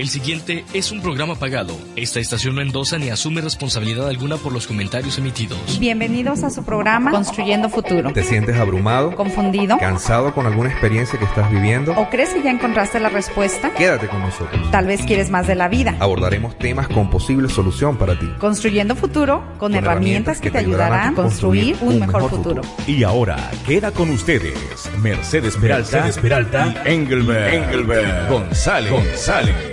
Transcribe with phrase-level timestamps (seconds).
[0.00, 1.76] El siguiente es un programa pagado.
[1.94, 5.78] Esta estación no endosa ni asume responsabilidad alguna por los comentarios emitidos.
[5.78, 8.10] Bienvenidos a su programa Construyendo Futuro.
[8.10, 9.14] ¿Te sientes abrumado?
[9.14, 9.76] ¿Confundido?
[9.76, 11.92] ¿Cansado con alguna experiencia que estás viviendo?
[11.98, 13.74] ¿O crees que ya encontraste la respuesta?
[13.74, 14.70] Quédate con nosotros.
[14.70, 15.94] Tal vez quieres más de la vida.
[16.00, 18.26] Abordaremos temas con posible solución para ti.
[18.38, 22.62] Construyendo Futuro con, herramientas, que, te ayudarán a construir un, mejor, futuro.
[22.86, 24.56] Y ahora queda con ustedes
[25.02, 28.90] Mercedes Peralta, Mercedes Peralta y Engelbert, Engelbert González.
[28.90, 29.69] González.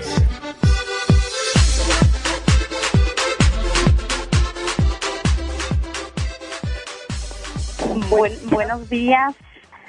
[8.50, 9.36] Buenos días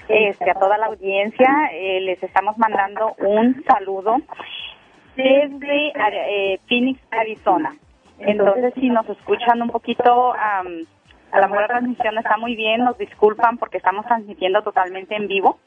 [0.08, 1.48] este, a toda la audiencia.
[1.72, 4.16] Eh, les estamos mandando un saludo
[5.16, 7.74] desde eh, Phoenix, Arizona.
[8.18, 10.62] Entonces, si nos escuchan un poquito, a
[11.32, 15.58] la mejor transmisión está muy bien, nos disculpan porque estamos transmitiendo totalmente en vivo.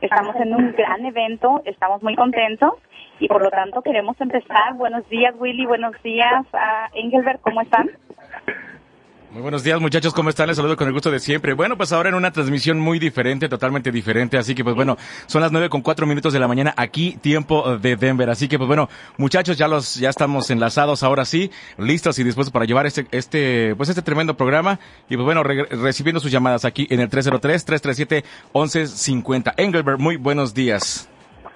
[0.00, 2.74] Estamos en un gran evento, estamos muy contentos
[3.18, 4.74] y por lo tanto queremos empezar.
[4.74, 7.90] Buenos días, Willy, buenos días, a Engelbert, ¿cómo están?
[9.30, 10.48] Muy buenos días muchachos, ¿cómo están?
[10.48, 11.52] Les saludo con el gusto de siempre.
[11.52, 15.42] Bueno, pues ahora en una transmisión muy diferente, totalmente diferente, así que pues bueno, son
[15.42, 18.30] las nueve con cuatro minutos de la mañana aquí, tiempo de Denver.
[18.30, 22.54] Así que pues bueno, muchachos, ya los, ya estamos enlazados ahora sí, listos y dispuestos
[22.54, 24.80] para llevar este, este, pues este tremendo programa.
[25.10, 29.52] Y pues bueno, recibiendo sus llamadas aquí en el 303-337-1150.
[29.58, 31.06] Engelbert, muy buenos días.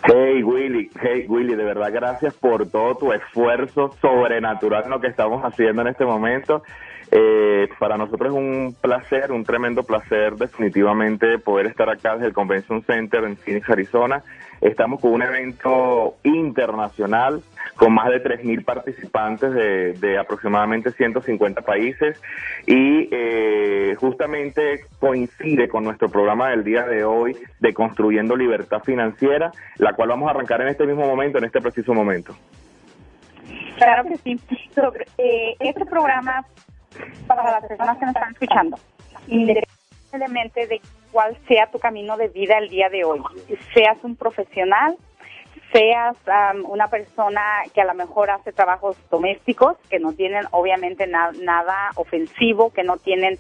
[0.05, 5.07] Hey Willy, hey Willy, de verdad gracias por todo tu esfuerzo sobrenatural en lo que
[5.07, 6.65] estamos haciendo en este momento.
[7.13, 12.33] Eh, para nosotros es un placer, un tremendo placer definitivamente poder estar acá desde el
[12.33, 14.25] Convention Center en Phoenix, Arizona.
[14.63, 17.43] Estamos con un evento internacional
[17.75, 22.21] con más de 3.000 participantes de, aproximadamente 150 países
[22.65, 29.51] y eh, justamente coincide con nuestro programa del día de hoy de Construyendo Libertad Financiera,
[29.79, 32.37] la cual vamos a arrancar en este mismo momento, en este preciso momento.
[33.79, 34.41] Claro que sí.
[35.19, 36.47] Eh, este programa
[37.27, 38.79] para las personas que nos están escuchando,
[39.27, 40.81] independientemente de
[41.13, 43.23] cuál sea tu camino de vida el día de hoy,
[43.75, 44.97] seas un profesional,
[45.73, 46.17] seas
[46.65, 47.41] una persona
[47.75, 52.97] que a lo mejor hace trabajos domésticos, que no tienen obviamente nada ofensivo, que no
[52.97, 53.39] tienen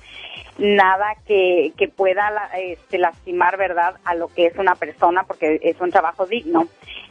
[0.59, 5.81] nada que, que pueda este, lastimar, ¿verdad?, a lo que es una persona, porque es
[5.81, 6.69] un trabajo digno.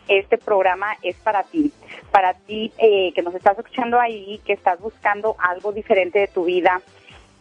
[0.07, 1.71] Este programa es para ti,
[2.11, 6.45] para ti eh, que nos estás escuchando ahí, que estás buscando algo diferente de tu
[6.45, 6.81] vida,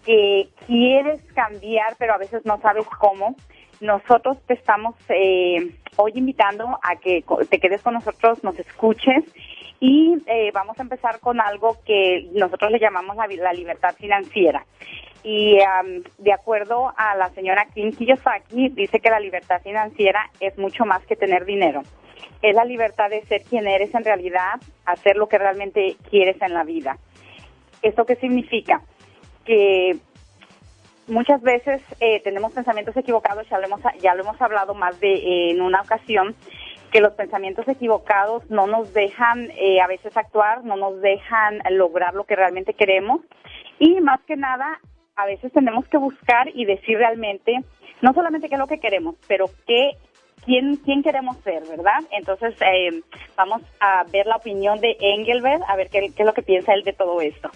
[0.05, 3.37] que quieres cambiar, pero a veces no sabes cómo.
[3.81, 9.25] Nosotros te estamos eh, hoy invitando a que te quedes con nosotros, nos escuches
[9.81, 14.67] y eh, vamos a empezar con algo que nosotros le llamamos la, la libertad financiera.
[15.23, 15.59] Y
[16.19, 21.05] de acuerdo a la señora Kim Kiyosaki, dice que la libertad financiera es mucho más
[21.07, 21.83] que tener dinero.
[22.43, 24.55] Es la libertad de ser quien eres en realidad,
[24.87, 26.97] hacer lo que realmente quieres en la vida.
[27.83, 28.83] ¿Esto qué significa?
[29.51, 29.99] Que
[31.09, 35.51] muchas veces eh, tenemos pensamientos equivocados, ya lo hemos, ya lo hemos hablado más de
[35.51, 36.37] en una ocasión,
[36.93, 42.15] que los pensamientos equivocados no nos dejan eh, a veces actuar, no nos dejan lograr
[42.15, 43.23] lo que realmente queremos
[43.81, 44.81] y más que nada
[45.17, 47.59] a veces tenemos que buscar y decir realmente
[48.03, 49.97] no solamente qué es lo que queremos, pero qué
[50.45, 52.03] quién quién queremos ser, ¿verdad?
[52.13, 53.03] Entonces eh,
[53.37, 56.73] vamos a ver la opinión de Engelbert, a ver qué, qué es lo que piensa
[56.73, 57.51] él de todo esto.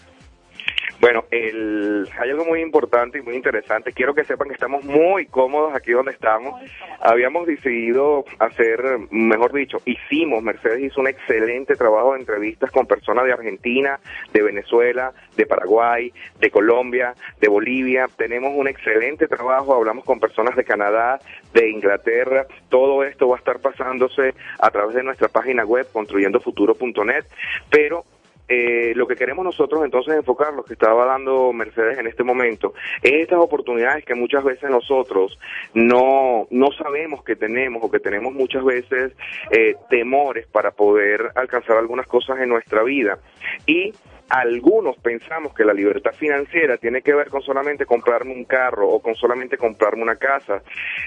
[1.05, 3.93] Bueno, el, hay algo muy importante y muy interesante.
[3.93, 6.59] Quiero que sepan que estamos muy cómodos aquí donde estamos.
[6.99, 13.27] Habíamos decidido hacer, mejor dicho, hicimos, Mercedes hizo un excelente trabajo de entrevistas con personas
[13.27, 14.01] de Argentina,
[14.33, 16.11] de Venezuela, de Paraguay,
[16.41, 18.09] de Colombia, de Bolivia.
[18.17, 21.19] Tenemos un excelente trabajo, hablamos con personas de Canadá,
[21.53, 22.47] de Inglaterra.
[22.71, 27.27] Todo esto va a estar pasándose a través de nuestra página web construyendofuturo.net,
[27.69, 28.07] pero
[28.49, 32.75] eh, lo que queremos nosotros entonces enfocar, lo que estaba dando Mercedes en este momento,
[33.03, 35.39] es estas oportunidades que muchas veces nosotros
[35.73, 39.13] no, no sabemos que tenemos o que tenemos muchas veces
[39.51, 43.19] eh, temores para poder alcanzar algunas cosas en nuestra vida.
[43.67, 43.93] Y
[44.29, 49.01] algunos pensamos que la libertad financiera tiene que ver con solamente comprarme un carro o
[49.01, 50.63] con solamente comprarme una casa.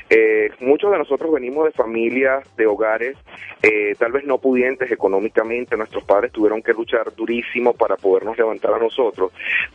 [0.09, 3.17] Eh, muchos de nosotros venimos de familias, de hogares,
[3.63, 5.75] eh, tal vez no pudientes económicamente.
[5.75, 9.31] Nuestros padres tuvieron que luchar durísimo para podernos levantar a nosotros,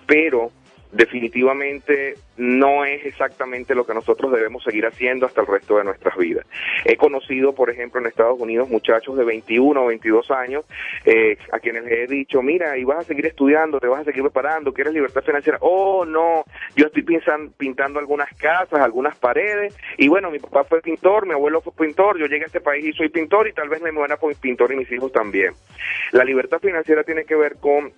[0.06, 0.50] pero
[0.92, 6.16] definitivamente no es exactamente lo que nosotros debemos seguir haciendo hasta el resto de nuestras
[6.16, 6.46] vidas.
[6.84, 10.64] He conocido, por ejemplo, en Estados Unidos muchachos de 21 o 22 años
[11.04, 14.22] eh, a quienes he dicho, mira, y vas a seguir estudiando, te vas a seguir
[14.22, 15.58] preparando, quieres libertad financiera.
[15.60, 16.44] Oh, no,
[16.76, 21.32] yo estoy pintan, pintando algunas casas, algunas paredes, y bueno, mi papá fue pintor, mi
[21.32, 23.92] abuelo fue pintor, yo llegué a este país y soy pintor y tal vez me
[23.92, 25.52] muera por pintor y mis hijos también.
[26.12, 27.92] La libertad financiera tiene que ver con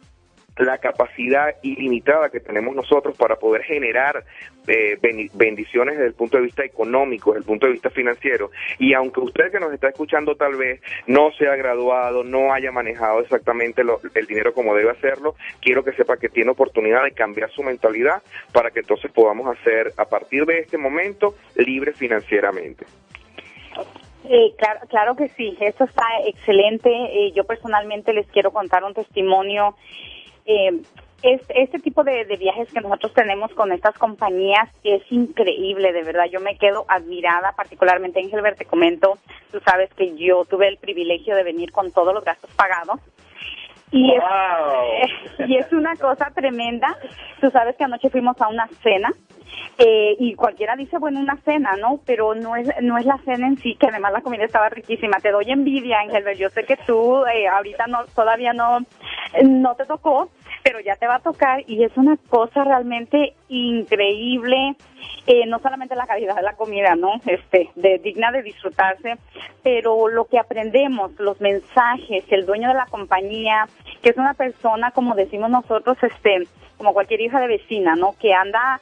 [0.57, 4.25] la capacidad ilimitada que tenemos nosotros para poder generar
[4.67, 4.99] eh,
[5.35, 8.51] bendiciones desde el punto de vista económico, desde el punto de vista financiero.
[8.79, 13.21] Y aunque usted que nos está escuchando tal vez no sea graduado, no haya manejado
[13.21, 17.63] exactamente el dinero como debe hacerlo, quiero que sepa que tiene oportunidad de cambiar su
[17.63, 18.23] mentalidad
[18.53, 22.87] para que entonces podamos hacer a partir de este momento libre financieramente.
[24.27, 26.89] Eh, claro, claro que sí, eso está excelente.
[26.91, 29.77] Eh, yo personalmente les quiero contar un testimonio
[30.45, 30.83] eh,
[31.25, 36.27] este, tipo de, viajes que nosotros tenemos con estas compañías es increíble, de verdad.
[36.31, 39.19] Yo me quedo admirada, particularmente en Gelbert, te comento,
[39.51, 43.01] tú sabes que yo tuve el privilegio de venir con todos los gastos pagados.
[43.91, 44.21] Y, es,
[45.49, 46.95] y es una cosa tremenda.
[47.41, 49.11] Tú sabes que anoche fuimos a una cena
[49.79, 52.01] eh, y cualquiera dice, bueno, una cena, ¿no?
[52.07, 55.19] Pero no es, no es la cena en sí, que además la comida estaba riquísima.
[55.19, 58.81] Te doy envidia, Ángel, yo sé que tú eh, ahorita no, todavía no,
[59.43, 60.31] no te tocó,
[60.63, 64.77] pero ya te va a tocar y es una cosa realmente increíble,
[65.27, 67.21] eh, no solamente la calidad de la comida, ¿no?
[67.27, 69.17] Este, de, digna de disfrutarse,
[69.63, 73.67] pero lo que aprendemos, los mensajes, el dueño de la compañía,
[74.03, 76.47] que es una persona, como decimos nosotros, este,
[76.79, 78.15] como cualquier hija de vecina, ¿no?
[78.19, 78.81] Que anda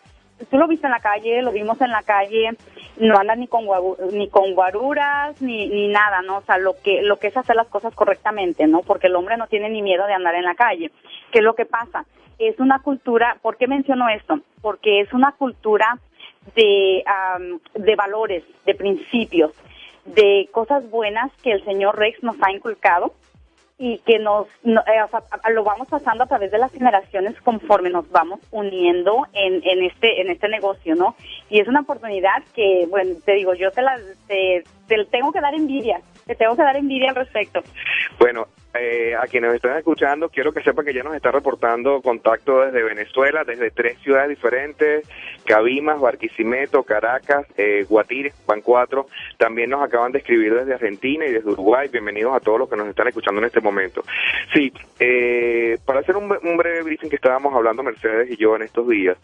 [0.51, 2.51] tú lo viste en la calle, lo vimos en la calle,
[2.99, 3.67] no anda ni con
[4.13, 6.39] ni con guaruras ni, ni nada, ¿no?
[6.39, 8.83] O sea, lo que lo que es hacer las cosas correctamente, ¿no?
[8.83, 10.91] Porque el hombre no tiene ni miedo de andar en la calle.
[11.31, 12.05] ¿Qué es lo que pasa?
[12.39, 14.41] Es una cultura, ¿por qué menciono esto?
[14.61, 15.99] Porque es una cultura
[16.55, 17.05] de
[17.75, 19.53] de valores, de principios,
[20.05, 23.15] de cosas buenas que el señor Rex nos ha inculcado
[23.79, 28.41] y que nos eh, lo vamos pasando a través de las generaciones conforme nos vamos
[28.51, 31.17] uniendo en, en este en este negocio no
[31.51, 35.41] y es una oportunidad que bueno te digo yo te la te, te tengo que
[35.41, 37.63] dar envidia te tengo que dar envidia al respecto.
[38.19, 42.61] Bueno eh, a quienes están escuchando, quiero que sepan que ya nos está reportando contacto
[42.61, 45.07] desde Venezuela, desde tres ciudades diferentes,
[45.45, 49.07] Cabimas, Barquisimeto, Caracas, eh, Guatire, van cuatro.
[49.37, 51.89] También nos acaban de escribir desde Argentina y desde Uruguay.
[51.89, 54.03] Bienvenidos a todos los que nos están escuchando en este momento.
[54.55, 58.89] Sí, eh, para hacer un, breve briefing que estábamos hablando Mercedes y yo en estos
[58.89, 59.17] días,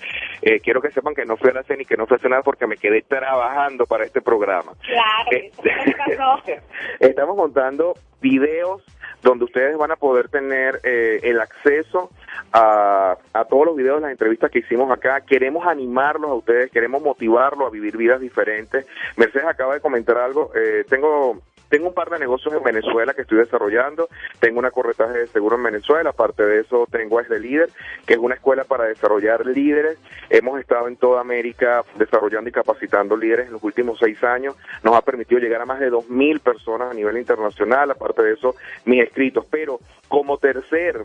[0.43, 2.21] eh, quiero que sepan que no fui a la cena y que no fui a
[2.21, 4.73] cenar porque me quedé trabajando para este programa.
[4.85, 6.61] Claro, eh,
[7.01, 8.83] estamos montando videos
[9.23, 12.11] donde ustedes van a poder tener eh, el acceso
[12.53, 15.21] a, a, todos los videos, las entrevistas que hicimos acá.
[15.23, 18.87] Queremos animarlos a ustedes, queremos motivarlos a vivir vidas diferentes.
[19.17, 20.53] Mercedes acaba de comentar algo.
[20.55, 24.09] Eh, tengo tengo un par de negocios en Venezuela que estoy desarrollando.
[24.41, 26.11] Tengo una corretaje de seguro en Venezuela.
[26.11, 27.69] Aparte de eso, tengo Es de Líder,
[28.07, 29.99] que es una escuela para desarrollar líderes.
[30.31, 34.57] Hemos estado en toda América desarrollando y capacitando líderes en los últimos seis años.
[34.83, 37.91] Nos ha permitido llegar a más de dos mil personas a nivel internacional.
[37.91, 38.55] Aparte de eso,
[38.85, 39.45] mis escritos.
[39.51, 41.05] Pero como tercer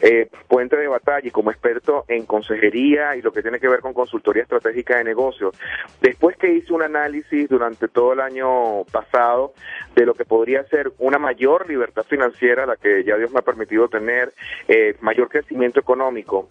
[0.00, 3.80] eh, puente de batalla y como experto en consejería y lo que tiene que ver
[3.80, 5.56] con consultoría estratégica de negocios.
[6.00, 9.54] Después que hice un análisis durante todo el año pasado
[9.94, 13.42] de lo que podría ser una mayor libertad financiera, la que ya Dios me ha
[13.42, 14.32] permitido tener,
[14.68, 16.48] eh, mayor crecimiento económico,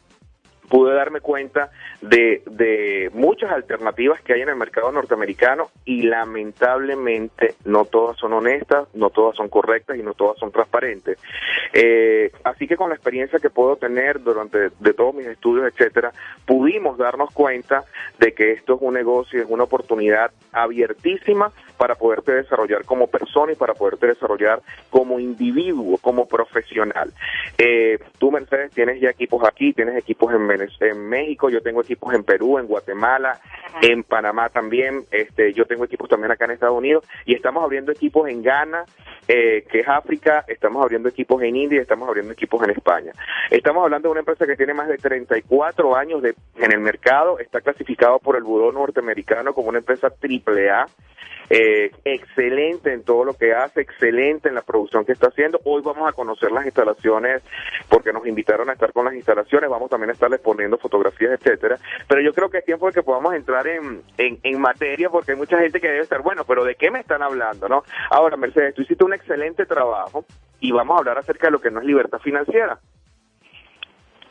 [0.74, 1.70] pude darme cuenta
[2.02, 8.34] de, de muchas alternativas que hay en el mercado norteamericano y lamentablemente no todas son
[8.34, 11.20] honestas, no todas son correctas y no todas son transparentes.
[11.74, 16.12] Eh, así que con la experiencia que puedo tener durante de todos mis estudios, etcétera,
[16.48, 17.84] pudimos darnos cuenta
[18.18, 23.54] de que esto es un negocio, es una oportunidad abiertísima para poderte desarrollar como persona
[23.54, 27.12] y para poderte desarrollar como individuo, como profesional.
[27.58, 32.14] Eh, tú, Mercedes, tienes ya equipos aquí, tienes equipos en, en México, yo tengo equipos
[32.14, 33.40] en Perú, en Guatemala,
[33.82, 37.92] en Panamá también, este, yo tengo equipos también acá en Estados Unidos y estamos abriendo
[37.92, 38.86] equipos en Ghana,
[39.28, 43.14] eh, que es África, estamos abriendo equipos en India y estamos abriendo equipos en España.
[43.50, 47.40] Estamos hablando de una empresa que tiene más de 34 años de, en el mercado,
[47.40, 50.86] está clasificado por el Buró norteamericano como una empresa triple A
[51.50, 51.63] eh,
[52.04, 55.60] excelente en todo lo que hace, excelente en la producción que está haciendo.
[55.66, 57.44] Hoy vamos a conocer las instalaciones
[57.90, 61.78] porque nos invitaron a estar con las instalaciones, vamos también a estarles poniendo fotografías, etcétera.
[62.08, 65.34] Pero yo creo que es tiempo de que podamos entrar en, en, en materia porque
[65.34, 67.68] hay mucha gente que debe estar, bueno, pero ¿de qué me están hablando?
[67.68, 70.26] no Ahora, Mercedes, tú hiciste un excelente trabajo
[70.60, 72.80] y vamos a hablar acerca de lo que no es libertad financiera.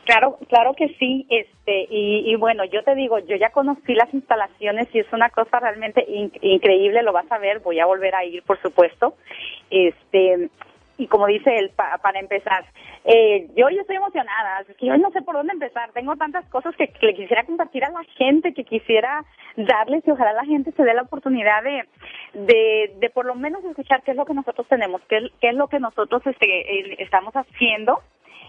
[0.05, 4.13] Claro, claro que sí, este, y, y, bueno, yo te digo, yo ya conocí las
[4.13, 6.05] instalaciones y es una cosa realmente
[6.41, 9.15] increíble, lo vas a ver, voy a volver a ir, por supuesto,
[9.69, 10.49] este,
[10.97, 12.65] y como dice él, para empezar,
[13.05, 16.45] eh, yo yo estoy emocionada, es que yo no sé por dónde empezar, tengo tantas
[16.49, 19.25] cosas que, le quisiera compartir a la gente, que quisiera
[19.57, 21.85] darles y ojalá la gente se dé la oportunidad de,
[22.33, 25.55] de, de por lo menos escuchar qué es lo que nosotros tenemos, qué, qué es
[25.55, 27.99] lo que nosotros este, eh, estamos haciendo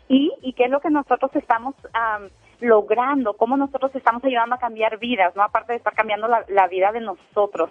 [0.08, 1.75] y, y qué es lo que nosotros estamos
[2.61, 5.42] logrando, cómo nosotros estamos ayudando a cambiar vidas, ¿no?
[5.42, 7.70] Aparte de estar cambiando la, la vida de nosotros.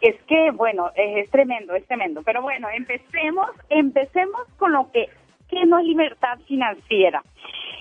[0.00, 2.22] Es que, bueno, es, tremendo, es tremendo.
[2.22, 5.08] Pero bueno, empecemos, empecemos con lo que,
[5.48, 7.22] que no es libertad financiera.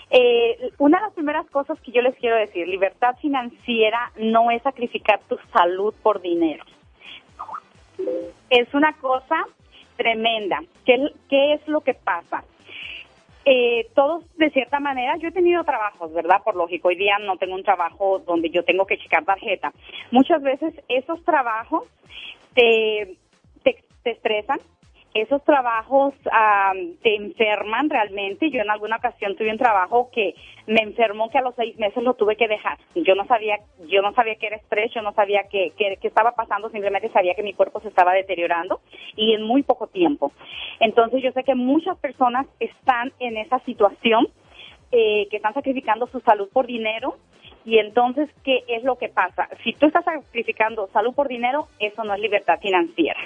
[0.09, 4.61] Eh, una de las primeras cosas que yo les quiero decir, libertad financiera no es
[4.61, 6.63] sacrificar tu salud por dinero.
[8.49, 9.45] Es una cosa
[9.97, 10.61] tremenda.
[10.85, 12.43] ¿Qué, qué es lo que pasa?
[13.47, 16.41] Eh, todos, de cierta manera, yo he tenido trabajos, ¿verdad?
[16.43, 19.71] Por lógico, hoy día no tengo un trabajo donde yo tengo que checar tarjeta.
[20.09, 21.83] Muchas veces esos trabajos
[22.55, 23.17] te,
[23.63, 24.59] te, te estresan,
[25.15, 26.13] esos trabajos
[27.01, 28.51] te enferman realmente.
[28.51, 30.35] Yo en alguna ocasión tuve un trabajo que
[30.67, 32.77] me enfermó que a los seis meses lo tuve que dejar.
[32.95, 33.57] Yo no sabía,
[33.87, 37.43] yo no sabía que era estrés, yo no sabía qué estaba pasando, simplemente sabía que
[37.43, 38.81] mi cuerpo se estaba deteriorando
[39.15, 40.33] y en muy poco tiempo.
[40.81, 44.27] Entonces yo sé que muchas personas están en esa situación,
[44.91, 47.15] eh, que están sacrificando su salud por dinero.
[47.63, 49.49] Y entonces, ¿qué es lo que pasa?
[49.63, 53.19] Si tú estás sacrificando salud por dinero, eso no es libertad financiera.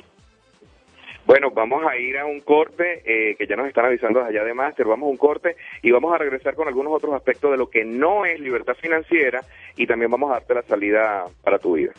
[1.25, 4.53] Bueno, vamos a ir a un corte eh, que ya nos están avisando allá de
[4.53, 4.87] Máster.
[4.87, 7.85] Vamos a un corte y vamos a regresar con algunos otros aspectos de lo que
[7.85, 9.41] no es libertad financiera
[9.75, 11.93] y también vamos a darte la salida para tu vida.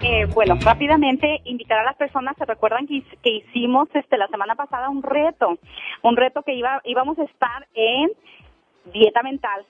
[0.00, 4.88] Eh, bueno, rápidamente invitar a las personas, se recuerdan que, hicimos este la semana pasada
[4.88, 5.58] un reto,
[6.02, 8.10] un reto que iba íbamos a estar en
[8.92, 9.66] dieta mental.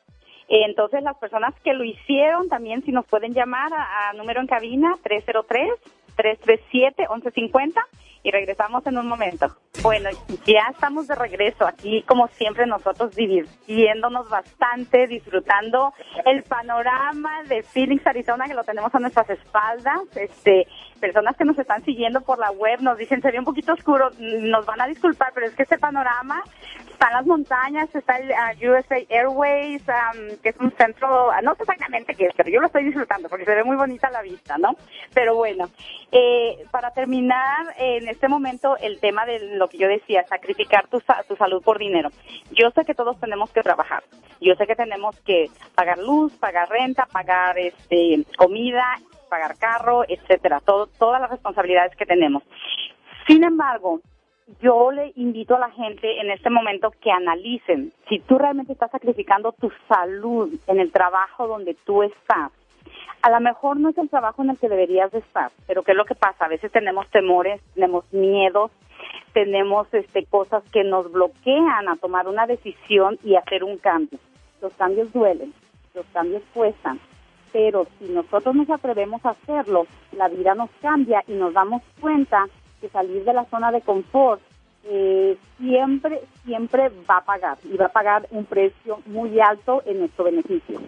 [0.49, 4.97] Entonces las personas que lo hicieron también si nos pueden llamar a, número en cabina
[5.03, 5.71] 303
[6.17, 7.81] 337 1150
[8.23, 9.47] y regresamos en un momento.
[9.83, 10.11] Bueno,
[10.45, 15.93] ya estamos de regreso aquí, como siempre, nosotros divirtiéndonos bastante, disfrutando
[16.25, 20.01] el panorama de Phoenix, Arizona, que lo tenemos a nuestras espaldas.
[20.17, 20.67] Este,
[20.99, 24.67] personas que nos están siguiendo por la web nos dicen, sería un poquito oscuro, nos
[24.67, 26.43] van a disculpar, pero es que este panorama
[26.91, 31.63] están las montañas, está el uh, USA Airways, um, que es un centro, no sé
[31.63, 34.59] exactamente qué es, pero yo lo estoy disfrutando porque se ve muy bonita la vista,
[34.59, 34.75] ¿no?
[35.15, 35.69] Pero bueno,
[36.11, 41.01] eh, para terminar en este momento el tema de lo que yo decía, sacrificar tu,
[41.29, 42.11] tu salud por dinero.
[42.51, 44.03] Yo sé que todos tenemos que trabajar,
[44.41, 45.47] yo sé que tenemos que
[45.77, 48.99] pagar luz, pagar renta, pagar este comida,
[49.31, 52.43] pagar carro, etcétera, todo, todas las responsabilidades que tenemos.
[53.29, 54.01] Sin embargo,
[54.61, 58.91] yo le invito a la gente en este momento que analicen si tú realmente estás
[58.91, 62.51] sacrificando tu salud en el trabajo donde tú estás.
[63.23, 65.93] A lo mejor no es el trabajo en el que deberías de estar, pero ¿qué
[65.93, 66.45] es lo que pasa?
[66.45, 68.71] A veces tenemos temores, tenemos miedos,
[69.33, 74.19] tenemos este, cosas que nos bloquean a tomar una decisión y hacer un cambio.
[74.61, 75.53] Los cambios duelen,
[75.95, 77.01] los cambios cuestan,
[77.53, 82.47] pero si nosotros nos atrevemos a hacerlo, la vida nos cambia y nos damos cuenta
[82.81, 84.41] que salir de la zona de confort
[84.85, 90.01] eh, siempre, siempre va a pagar y va a pagar un precio muy alto en
[90.01, 90.81] nuestro beneficio.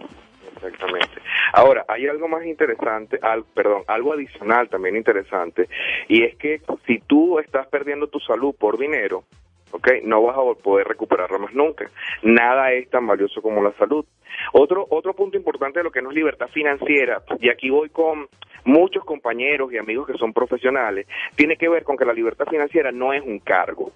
[0.63, 1.21] Exactamente.
[1.53, 5.69] Ahora, hay algo más interesante, al, perdón, algo adicional también interesante,
[6.09, 9.25] y es que si tú estás perdiendo tu salud por dinero,
[9.73, 9.89] ¿ok?
[10.05, 11.91] No vas a poder recuperarla más nunca.
[12.23, 14.05] Nada es tan valioso como la salud.
[14.53, 18.29] Otro, otro punto importante de lo que no es libertad financiera, y aquí voy con
[18.65, 22.93] muchos compañeros y amigos que son profesionales, tiene que ver con que la libertad financiera
[22.93, 23.91] no es un cargo.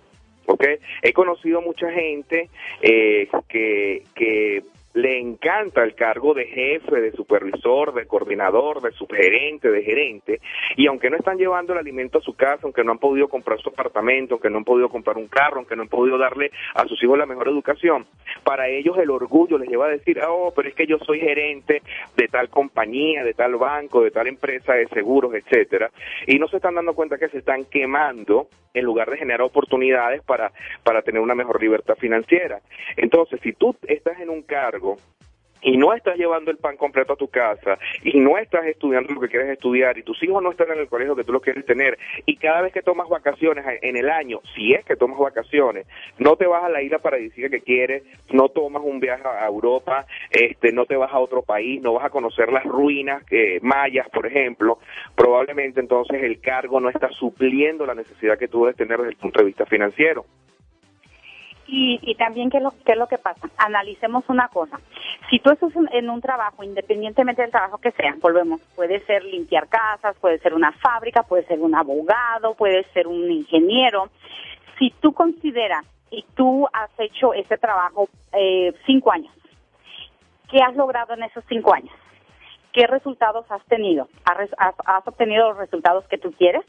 [0.46, 0.64] ¿ok?
[1.02, 2.48] He conocido mucha gente
[2.82, 4.62] eh, que, que
[4.94, 10.40] le encanta el cargo de jefe, de supervisor, de coordinador, de subgerente, de gerente,
[10.76, 13.60] y aunque no están llevando el alimento a su casa, aunque no han podido comprar
[13.60, 16.86] su apartamento, aunque no han podido comprar un carro, aunque no han podido darle a
[16.86, 18.06] sus hijos la mejor educación,
[18.44, 21.82] para ellos el orgullo les lleva a decir, oh, pero es que yo soy gerente
[22.16, 25.90] de tal compañía, de tal banco, de tal empresa de seguros, etcétera,
[26.26, 30.22] y no se están dando cuenta que se están quemando en lugar de generar oportunidades
[30.22, 32.60] para, para tener una mejor libertad financiera.
[32.96, 34.83] Entonces, si tú estás en un cargo
[35.64, 39.20] y no estás llevando el pan completo a tu casa y no estás estudiando lo
[39.20, 41.64] que quieres estudiar y tus hijos no están en el colegio que tú lo quieres
[41.64, 45.86] tener y cada vez que tomas vacaciones en el año, si es que tomas vacaciones,
[46.18, 50.06] no te vas a la isla paradisíaca que quieres, no tomas un viaje a Europa,
[50.30, 54.08] este, no te vas a otro país, no vas a conocer las ruinas eh, mayas,
[54.10, 54.78] por ejemplo,
[55.16, 59.16] probablemente entonces el cargo no está supliendo la necesidad que tú debes tener desde el
[59.16, 60.26] punto de vista financiero.
[61.66, 63.48] Y, y también, ¿qué es, lo, ¿qué es lo que pasa?
[63.56, 64.78] Analicemos una cosa.
[65.30, 69.68] Si tú estás en, un trabajo, independientemente del trabajo que sea, volvemos, puede ser limpiar
[69.68, 74.10] casas, puede ser una fábrica, puede ser un abogado, puede ser un ingeniero.
[74.78, 79.32] Si tú consideras y tú has hecho ese trabajo eh, cinco años,
[80.50, 81.94] ¿qué has logrado en esos cinco años?
[82.72, 84.08] ¿Qué resultados has tenido?
[84.24, 86.62] ¿Has, has- has obtenido los resultados que tú quieres?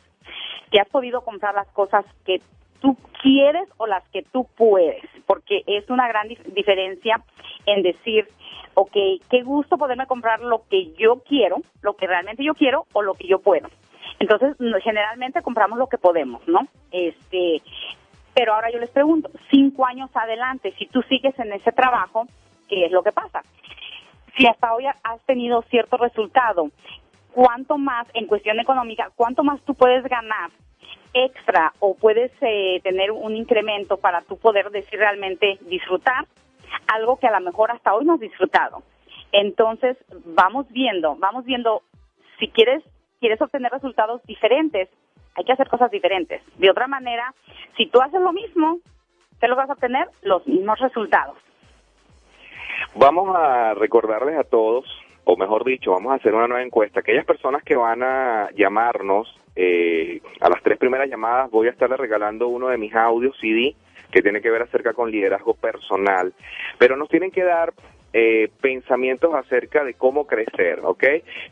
[0.72, 2.42] ¿Te has podido comprar las cosas que
[2.82, 5.04] tú quieres o las que tú puedes?
[5.26, 7.22] Porque es una gran dif- diferencia
[7.66, 8.28] en decir,
[8.74, 8.96] ok,
[9.30, 13.14] qué gusto poderme comprar lo que yo quiero, lo que realmente yo quiero o lo
[13.14, 13.68] que yo puedo.
[14.20, 16.68] Entonces, generalmente compramos lo que podemos, ¿no?
[16.92, 17.62] Este,
[18.34, 22.28] pero ahora yo les pregunto, cinco años adelante, si tú sigues en ese trabajo,
[22.70, 23.42] ¿qué es lo que pasa?
[24.38, 26.70] Si hasta hoy has tenido cierto resultado,
[27.32, 30.52] ¿cuánto más, en cuestión económica, cuánto más tú puedes ganar
[31.16, 36.26] extra o puedes eh, tener un incremento para tú poder decir realmente disfrutar
[36.94, 38.84] algo que a lo mejor hasta hoy no has disfrutado?
[39.32, 41.82] Entonces, vamos viendo, vamos viendo,
[42.40, 42.84] si quieres,
[43.20, 44.90] quieres obtener resultados diferentes,
[45.36, 46.42] hay que hacer cosas diferentes.
[46.58, 47.34] De otra manera,
[47.78, 48.80] si tú haces lo mismo,
[49.40, 50.08] ¿qué lo vas a obtener?
[50.22, 51.38] Los mismos resultados.
[52.96, 54.86] Vamos a recordarles a todos,
[55.26, 57.00] o mejor dicho, vamos a hacer una nueva encuesta.
[57.00, 62.00] Aquellas personas que van a llamarnos, eh, a las tres primeras llamadas voy a estarles
[62.00, 63.76] regalando uno de mis audios CD
[64.12, 66.34] que tiene que ver acerca con liderazgo personal.
[66.78, 67.74] Pero nos tienen que dar
[68.14, 71.04] eh, pensamientos acerca de cómo crecer, ¿ok?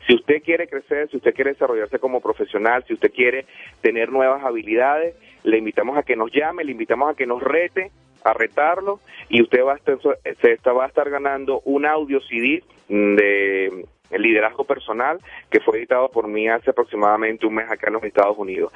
[0.06, 3.44] Si usted quiere crecer, si usted quiere desarrollarse como profesional, si usted quiere
[3.82, 7.90] tener nuevas habilidades, le invitamos a que nos llame, le invitamos a que nos rete,
[8.24, 9.98] a retarlo, y usted va a estar,
[10.40, 13.84] se está- va a estar ganando un audio CD de
[14.18, 15.18] liderazgo personal
[15.50, 18.72] que fue editado por mí hace aproximadamente un mes acá en los Estados Unidos.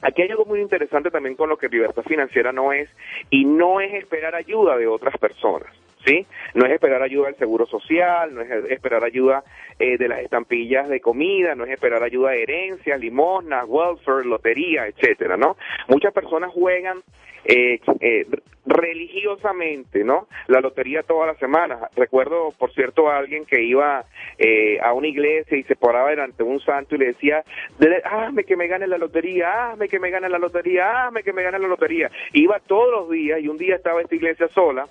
[0.00, 2.88] Aquí hay algo muy interesante también con lo que libertad financiera no es,
[3.30, 5.68] y no es esperar ayuda de otras personas,
[6.06, 6.24] ¿sí?
[6.54, 9.42] No es esperar ayuda del seguro social, no es esperar ayuda
[9.80, 14.86] eh, de las estampillas de comida, no es esperar ayuda de herencias, limosnas, welfare, lotería,
[14.86, 15.56] etcétera, ¿no?
[15.88, 16.98] Muchas personas juegan
[17.44, 18.24] eh, eh,
[18.68, 20.28] religiosamente, ¿no?
[20.46, 21.80] La lotería todas las semanas.
[21.96, 24.04] Recuerdo, por cierto, a alguien que iba
[24.38, 27.42] eh, a una iglesia y se paraba delante de un santo y le decía,
[27.78, 31.32] "Dele- hazme que me gane la lotería, hazme que me gane la lotería, hazme que
[31.32, 32.10] me gane la lotería.
[32.32, 34.86] Iba todos los días y un día estaba esta iglesia sola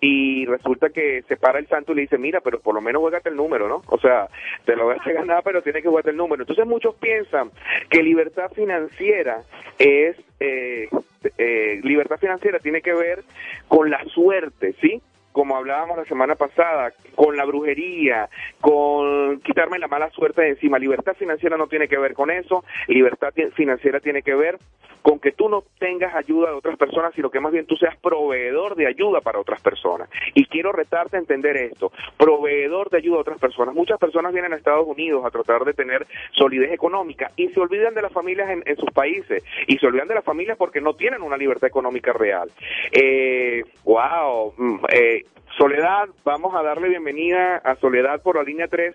[0.00, 3.00] y resulta que se para el santo y le dice, mira, pero por lo menos
[3.00, 3.82] juégate el número, ¿no?
[3.86, 4.26] O sea,
[4.64, 6.42] te lo vas a ganar, pero tienes que jugarte el número.
[6.42, 7.50] Entonces muchos piensan
[7.90, 9.42] que libertad financiera
[9.78, 10.88] es, eh,
[11.36, 13.24] eh, libertad financiera tiene que ver
[13.66, 15.02] con la suerte, ¿sí?
[15.38, 18.28] Como hablábamos la semana pasada, con la brujería,
[18.60, 20.80] con quitarme la mala suerte de encima.
[20.80, 24.58] Libertad financiera no tiene que ver con eso, libertad financiera tiene que ver
[25.02, 27.96] con que tú no tengas ayuda de otras personas, sino que más bien tú seas
[27.96, 30.08] proveedor de ayuda para otras personas.
[30.34, 33.74] Y quiero retarte a entender esto, proveedor de ayuda a otras personas.
[33.74, 37.94] Muchas personas vienen a Estados Unidos a tratar de tener solidez económica y se olvidan
[37.94, 40.94] de las familias en, en sus países y se olvidan de las familias porque no
[40.94, 42.50] tienen una libertad económica real.
[42.92, 45.24] Eh, wow, mm, eh,
[45.56, 48.94] Soledad, vamos a darle bienvenida a Soledad por la línea 3.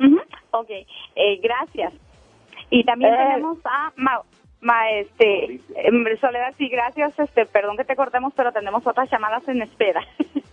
[0.00, 0.20] Ujú.
[0.52, 1.92] Ok, eh, gracias.
[2.70, 3.16] Y también Eh.
[3.18, 4.20] tenemos a Ma,
[4.60, 9.46] Ma- este, em, Soledad, sí, gracias, este, perdón que te cortemos, pero tenemos otras llamadas
[9.48, 10.00] en espera.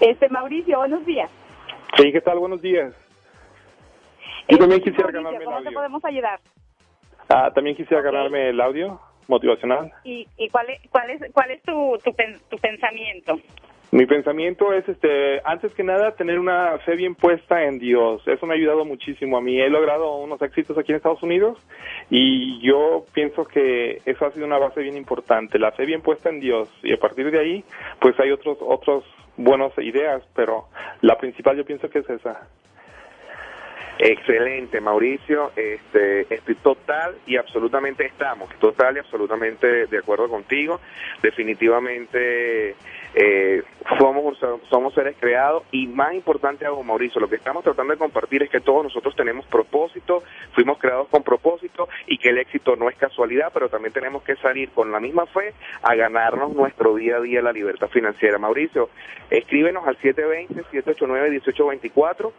[0.00, 1.30] Este, Mauricio, buenos días.
[1.96, 2.38] Sí, ¿qué tal?
[2.38, 2.94] Buenos días.
[4.48, 5.76] Yo también quisiera ganarme el ¿Cómo te audio.
[5.78, 6.40] podemos ayudar?
[7.28, 9.92] Ah, también quisiera ganarme el audio motivacional.
[10.04, 12.12] ¿Y, y cuál es, cuál es, cuál es tu, tu,
[12.48, 13.38] tu pensamiento?
[13.92, 18.22] Mi pensamiento es, este, antes que nada, tener una fe bien puesta en Dios.
[18.26, 19.60] Eso me ha ayudado muchísimo a mí.
[19.60, 21.58] He logrado unos éxitos aquí en Estados Unidos
[22.08, 25.58] y yo pienso que eso ha sido una base bien importante.
[25.58, 27.64] La fe bien puesta en Dios y a partir de ahí,
[28.00, 29.04] pues hay otros, otros
[29.36, 30.66] buenas ideas, pero
[31.00, 32.46] la principal yo pienso que es esa.
[34.02, 35.52] Excelente, Mauricio.
[35.54, 40.80] Este, estoy total y absolutamente estamos, total y absolutamente de acuerdo contigo.
[41.22, 42.76] Definitivamente
[43.14, 43.62] eh,
[43.98, 44.38] somos
[44.70, 48.48] somos seres creados y más importante aún, Mauricio, lo que estamos tratando de compartir es
[48.48, 50.22] que todos nosotros tenemos propósito,
[50.54, 54.36] fuimos creados con propósito y que el éxito no es casualidad, pero también tenemos que
[54.36, 58.38] salir con la misma fe a ganarnos nuestro día a día la libertad financiera.
[58.38, 58.88] Mauricio,
[59.28, 62.32] escríbenos al 720-789-1824,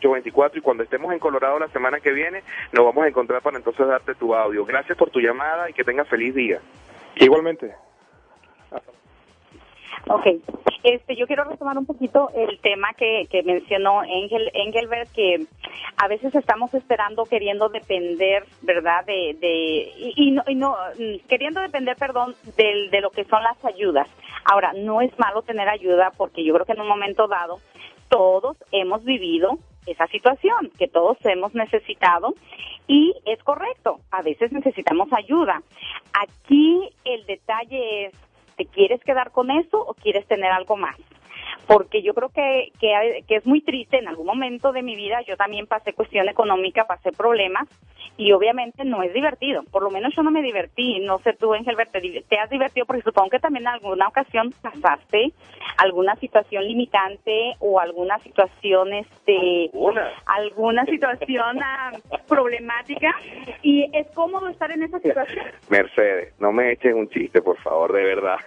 [0.00, 3.56] 720-789-1824 y cuando estemos en Colorado la semana que viene nos vamos a encontrar para
[3.56, 4.64] entonces darte tu audio.
[4.64, 6.60] Gracias por tu llamada y que tengas feliz día.
[7.16, 7.74] Igualmente.
[10.08, 10.26] Ok,
[10.82, 15.46] este, yo quiero retomar un poquito el tema que, que mencionó Engel, Engelbert, que
[15.96, 19.04] a veces estamos esperando, queriendo depender, ¿verdad?
[19.04, 23.24] De, de y, y no, y no, mm, queriendo depender, perdón, del, de lo que
[23.24, 24.08] son las ayudas.
[24.44, 27.60] Ahora, no es malo tener ayuda porque yo creo que en un momento dado
[28.08, 32.34] todos hemos vivido esa situación, que todos hemos necesitado
[32.86, 35.62] y es correcto, a veces necesitamos ayuda.
[36.12, 38.14] Aquí el detalle es,
[38.56, 40.96] ¿te quieres quedar con eso o quieres tener algo más?
[41.66, 45.20] Porque yo creo que, que, que es muy triste, en algún momento de mi vida.
[45.22, 47.68] Yo también pasé cuestión económica, pasé problemas
[48.16, 51.54] y obviamente no es divertido, por lo menos yo no me divertí, no sé tú
[51.54, 55.32] Engelbert, te, te has divertido porque supongo que también en alguna ocasión pasaste
[55.78, 59.70] alguna situación limitante o alguna situación, este,
[60.26, 61.92] alguna situación ah,
[62.28, 63.14] problemática.
[63.62, 65.46] Y es cómodo estar en esa situación.
[65.70, 68.38] Mercedes, no me echen un chiste, por favor, de verdad.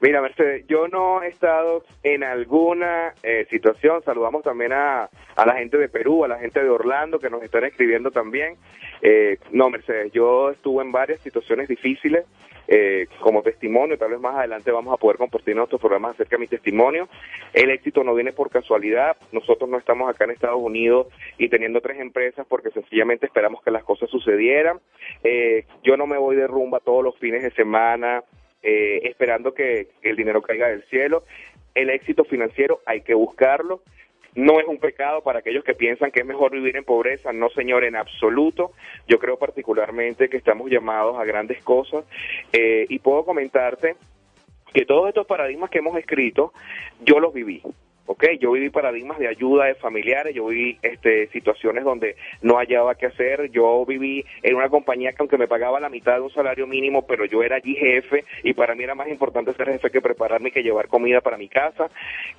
[0.00, 4.02] Mira, Mercedes, yo no he estado en alguna eh, situación.
[4.02, 7.44] Saludamos también a, a la gente de Perú, a la gente de Orlando que nos
[7.44, 8.56] están escribiendo también.
[9.02, 12.24] Eh, no, Mercedes, yo estuve en varias situaciones difíciles
[12.66, 13.96] eh, como testimonio.
[13.96, 17.08] Tal vez más adelante vamos a poder compartir nuestros programas acerca de mi testimonio.
[17.52, 19.16] El éxito no viene por casualidad.
[19.30, 21.06] Nosotros no estamos acá en Estados Unidos
[21.38, 24.80] y teniendo tres empresas porque sencillamente esperamos que las cosas sucedieran.
[25.22, 28.24] Eh, yo no me voy de rumba todos los fines de semana
[28.62, 31.24] eh, esperando que el dinero caiga del cielo.
[31.74, 33.82] El éxito financiero hay que buscarlo.
[34.34, 37.32] No es un pecado para aquellos que piensan que es mejor vivir en pobreza.
[37.32, 38.72] No, señor, en absoluto.
[39.08, 42.04] Yo creo particularmente que estamos llamados a grandes cosas.
[42.52, 43.96] Eh, y puedo comentarte
[44.72, 46.52] que todos estos paradigmas que hemos escrito,
[47.00, 47.60] yo los viví.
[48.10, 48.24] ¿Ok?
[48.40, 53.06] Yo viví paradigmas de ayuda de familiares, yo viví este, situaciones donde no hallaba qué
[53.06, 56.66] hacer, yo viví en una compañía que aunque me pagaba la mitad de un salario
[56.66, 60.00] mínimo, pero yo era allí jefe y para mí era más importante ser jefe que
[60.00, 61.88] prepararme que llevar comida para mi casa.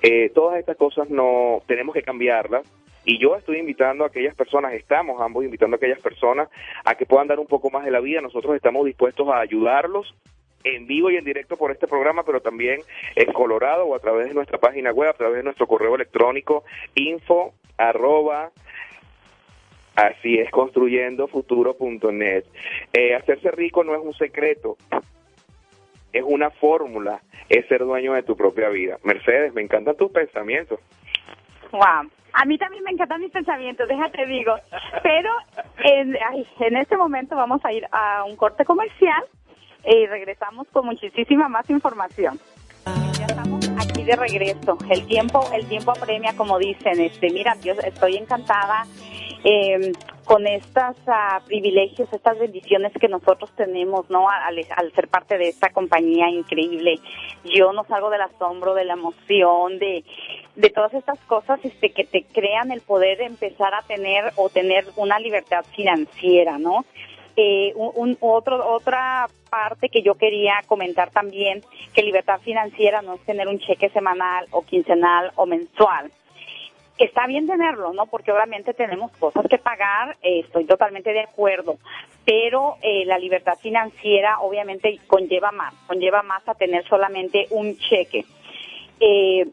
[0.02, 2.70] Eh, todas estas cosas no tenemos que cambiarlas.
[3.06, 6.50] Y yo estoy invitando a aquellas personas, estamos ambos invitando a aquellas personas
[6.84, 8.20] a que puedan dar un poco más de la vida.
[8.20, 10.14] Nosotros estamos dispuestos a ayudarlos
[10.64, 12.80] en vivo y en directo por este programa, pero también
[13.16, 16.64] en Colorado o a través de nuestra página web, a través de nuestro correo electrónico
[16.94, 18.50] info arroba
[19.94, 22.44] así es construyendo futuro.net.
[22.92, 24.76] Eh, hacerse rico no es un secreto,
[26.12, 28.98] es una fórmula, es ser dueño de tu propia vida.
[29.04, 30.80] Mercedes, me encantan tus pensamientos.
[31.70, 32.10] Wow.
[32.34, 34.54] A mí también me encantan mis pensamientos, déjate digo.
[35.02, 35.30] Pero
[35.84, 39.22] en, ay, en este momento vamos a ir a un corte comercial
[39.84, 42.38] y regresamos con muchísima más información.
[43.18, 44.78] Ya estamos aquí de regreso.
[44.90, 47.00] El tiempo, el tiempo apremia, como dicen.
[47.00, 48.86] Este, mira, yo estoy encantada
[49.44, 49.92] eh,
[50.24, 50.96] con estos
[51.46, 54.28] privilegios, estas bendiciones que nosotros tenemos, ¿no?
[54.28, 57.00] Al, ser parte de esta compañía increíble.
[57.44, 60.04] Yo no salgo del asombro, de la emoción, de,
[60.54, 64.86] de todas estas cosas este, que te crean el poder empezar a tener o tener
[64.96, 66.84] una libertad financiera, ¿no?
[67.36, 71.62] Eh, un, otro, otra parte que yo quería comentar también,
[71.94, 76.10] que libertad financiera no es tener un cheque semanal o quincenal o mensual.
[76.98, 78.06] Está bien tenerlo, ¿no?
[78.06, 81.78] Porque obviamente tenemos cosas que pagar, eh, estoy totalmente de acuerdo,
[82.24, 88.24] pero eh, la libertad financiera obviamente conlleva más, conlleva más a tener solamente un cheque.
[89.00, 89.46] Eh,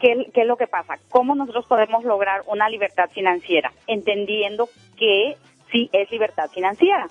[0.00, 0.98] ¿qué, ¿Qué es lo que pasa?
[1.10, 3.70] ¿Cómo nosotros podemos lograr una libertad financiera?
[3.86, 5.36] Entendiendo que
[5.72, 7.08] sí es libertad financiera.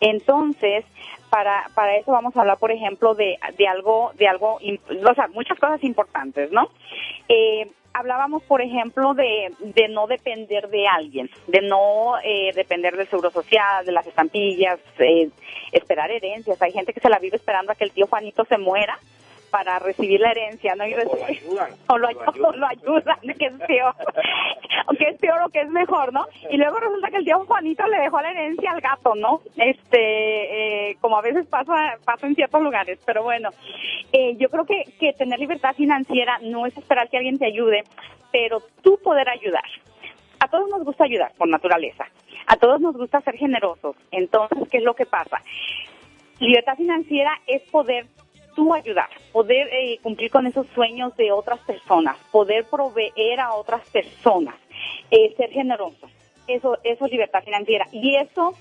[0.00, 0.84] Entonces,
[1.30, 5.28] para, para eso vamos a hablar, por ejemplo, de, de algo, de algo, o sea,
[5.28, 6.70] muchas cosas importantes, ¿no?
[7.28, 13.08] Eh, hablábamos, por ejemplo, de, de no depender de alguien, de no eh, depender del
[13.08, 15.30] seguro social, de las estampillas, eh,
[15.72, 16.60] esperar herencias.
[16.60, 18.98] Hay gente que se la vive esperando a que el tío Juanito se muera
[19.54, 20.84] para recibir la herencia, ¿no?
[21.06, 21.70] o lo ayudan.
[21.86, 21.98] O
[22.56, 23.94] lo, ayudan, que es peor.
[25.54, 26.26] Que es mejor, ¿no?
[26.50, 29.40] Y luego resulta que el tío Juanito le dejó la herencia al gato, ¿no?
[29.56, 32.98] Este, eh, como a veces pasa, pasa en ciertos lugares.
[33.06, 33.50] Pero bueno,
[34.12, 37.84] eh, yo creo que, que tener libertad financiera no es esperar que alguien te ayude,
[38.32, 39.64] pero tú poder ayudar.
[40.40, 42.04] A todos nos gusta ayudar por naturaleza.
[42.48, 43.94] A todos nos gusta ser generosos.
[44.10, 45.40] Entonces, ¿qué es lo que pasa?
[46.40, 48.06] Libertad financiera es poder
[48.56, 53.88] tú ayudar, poder eh, cumplir con esos sueños de otras personas, poder proveer a otras
[53.90, 54.54] personas,
[55.10, 56.08] eh, ser generoso.
[56.46, 57.86] Eso, eso es libertad financiera.
[57.90, 58.54] Y eso,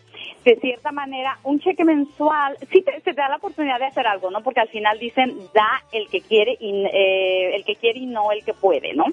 [0.45, 4.41] de cierta manera, un cheque mensual, sí te, da la oportunidad de hacer algo, ¿no?
[4.41, 8.31] Porque al final dicen, da el que quiere y, eh, el que quiere y no
[8.31, 9.05] el que puede, ¿no?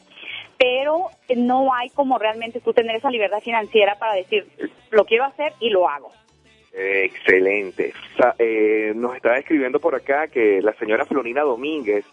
[0.56, 4.46] Pero no hay como realmente tú tener esa libertad financiera para decir,
[4.90, 6.12] lo quiero hacer y lo hago.
[6.72, 7.92] Excelente.
[8.38, 12.04] eh, nos está escribiendo por acá que la señora Florina Domínguez,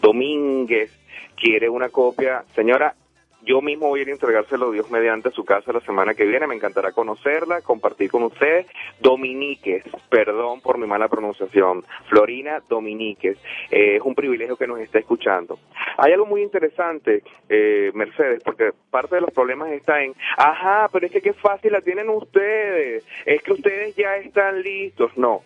[0.00, 0.90] Domínguez,
[1.36, 2.44] quiere una copia.
[2.54, 2.94] Señora,
[3.42, 6.24] yo mismo voy a ir a entregárselo Dios mediante a su casa la semana que
[6.24, 6.46] viene.
[6.46, 8.66] Me encantará conocerla, compartir con ustedes.
[9.00, 11.84] Dominiques, perdón por mi mala pronunciación.
[12.08, 13.38] Florina Dominiques.
[13.70, 15.58] Eh, es un privilegio que nos está escuchando.
[15.96, 21.06] Hay algo muy interesante, eh, Mercedes, porque parte de los problemas está en, ajá, pero
[21.06, 23.04] es que qué fácil la tienen ustedes.
[23.24, 25.16] Es que ustedes ya están listos.
[25.16, 25.42] No.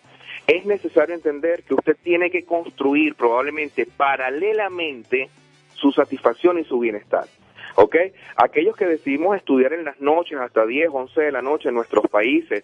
[0.47, 5.29] Es necesario entender que usted tiene que construir probablemente paralelamente
[5.73, 7.25] su satisfacción y su bienestar.
[7.75, 7.95] ¿Ok?
[8.35, 12.07] Aquellos que decidimos estudiar en las noches hasta 10, 11 de la noche en nuestros
[12.09, 12.63] países,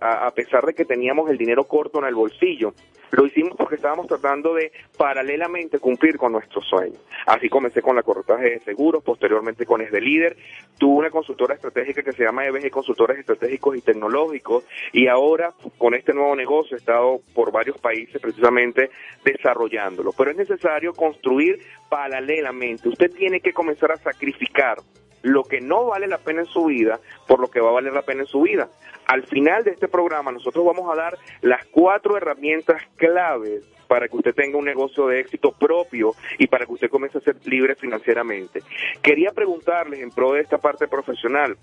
[0.00, 2.74] a pesar de que teníamos el dinero corto en el bolsillo,
[3.12, 6.98] lo hicimos porque estábamos tratando de paralelamente cumplir con nuestros sueños.
[7.26, 10.36] Así comencé con la corretaje de seguros, posteriormente con de Líder,
[10.78, 15.94] tuve una consultora estratégica que se llama EBG Consultores Estratégicos y Tecnológicos y ahora con
[15.94, 18.90] este nuevo negocio he estado por varios países precisamente
[19.24, 20.12] desarrollándolo.
[20.16, 22.88] Pero es necesario construir paralelamente.
[22.88, 24.78] Usted tiene que comenzar a sacrificar
[25.22, 27.92] lo que no vale la pena en su vida por lo que va a valer
[27.92, 28.68] la pena en su vida.
[29.06, 34.16] Al final de este programa nosotros vamos a dar las cuatro herramientas claves para que
[34.16, 37.74] usted tenga un negocio de éxito propio y para que usted comience a ser libre
[37.76, 38.62] financieramente.
[39.02, 41.56] Quería preguntarles en pro de esta parte profesional,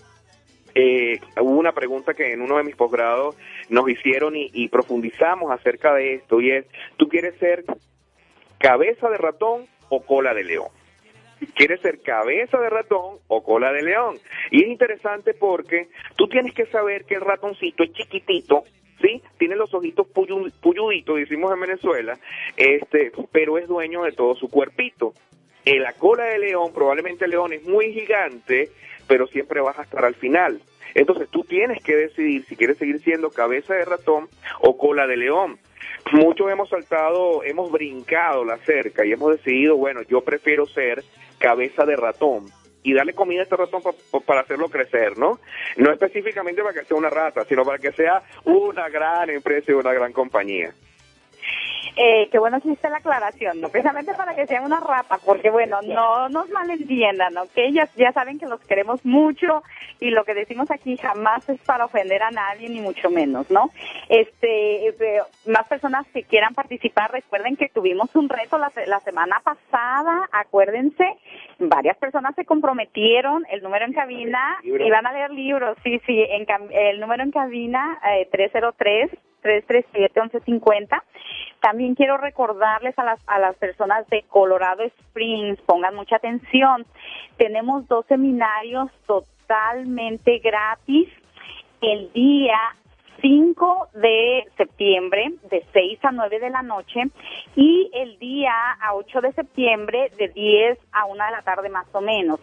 [0.76, 3.36] eh, hubo una pregunta que en uno de mis posgrados
[3.70, 6.66] nos hicieron y, y, profundizamos acerca de esto y es,
[6.98, 7.64] ¿tú quieres ser
[8.58, 10.70] cabeza de ratón o cola de león?
[11.56, 14.18] ¿Quieres ser cabeza de ratón o cola de león?
[14.52, 18.64] Y es interesante porque tú tienes que saber que el ratoncito es chiquitito,
[19.02, 19.22] ¿sí?
[19.38, 22.18] Tiene los ojitos puyuditos, decimos en Venezuela,
[22.56, 25.14] este, pero es dueño de todo su cuerpito.
[25.66, 28.70] En la cola de león, probablemente el león es muy gigante,
[29.08, 30.62] pero siempre vas a estar al final.
[30.94, 34.28] Entonces tú tienes que decidir si quieres seguir siendo cabeza de ratón
[34.60, 35.58] o cola de león.
[36.12, 41.04] Muchos hemos saltado, hemos brincado la cerca y hemos decidido, bueno, yo prefiero ser
[41.40, 42.46] cabeza de ratón
[42.84, 43.82] y darle comida a este ratón
[44.26, 45.40] para hacerlo crecer, ¿no?
[45.78, 49.76] No específicamente para que sea una rata, sino para que sea una gran empresa y
[49.76, 50.74] una gran compañía.
[51.96, 53.70] Eh, qué bueno que hiciste la aclaración, ¿no?
[53.70, 57.56] Precisamente para que sea una rata, porque bueno, no nos malentiendan, ¿ok?
[57.72, 59.62] Ya, ya saben que los queremos mucho
[60.00, 63.70] y lo que decimos aquí jamás es para ofender a nadie, ni mucho menos, ¿no?
[64.10, 69.40] Este, eh, más personas que quieran participar, recuerden que tuvimos un reto la, la semana
[69.44, 71.06] pasada, acuérdense,
[71.60, 76.46] varias personas se comprometieron, el número en cabina, iban a leer libros, sí, sí, en,
[76.72, 79.12] el número en cabina, eh, 303
[79.44, 81.04] 337-1150.
[81.60, 86.86] También quiero recordarles a las, a las personas de Colorado Springs, pongan mucha atención,
[87.38, 91.10] tenemos dos seminarios totalmente gratis
[91.82, 92.58] el día
[93.24, 97.04] 5 de septiembre de 6 a 9 de la noche
[97.56, 101.88] y el día a 8 de septiembre de 10 a 1 de la tarde más
[101.94, 102.42] o menos.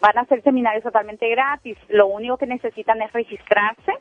[0.00, 1.76] Van a ser seminarios totalmente gratis.
[1.90, 3.92] Lo único que necesitan es registrarse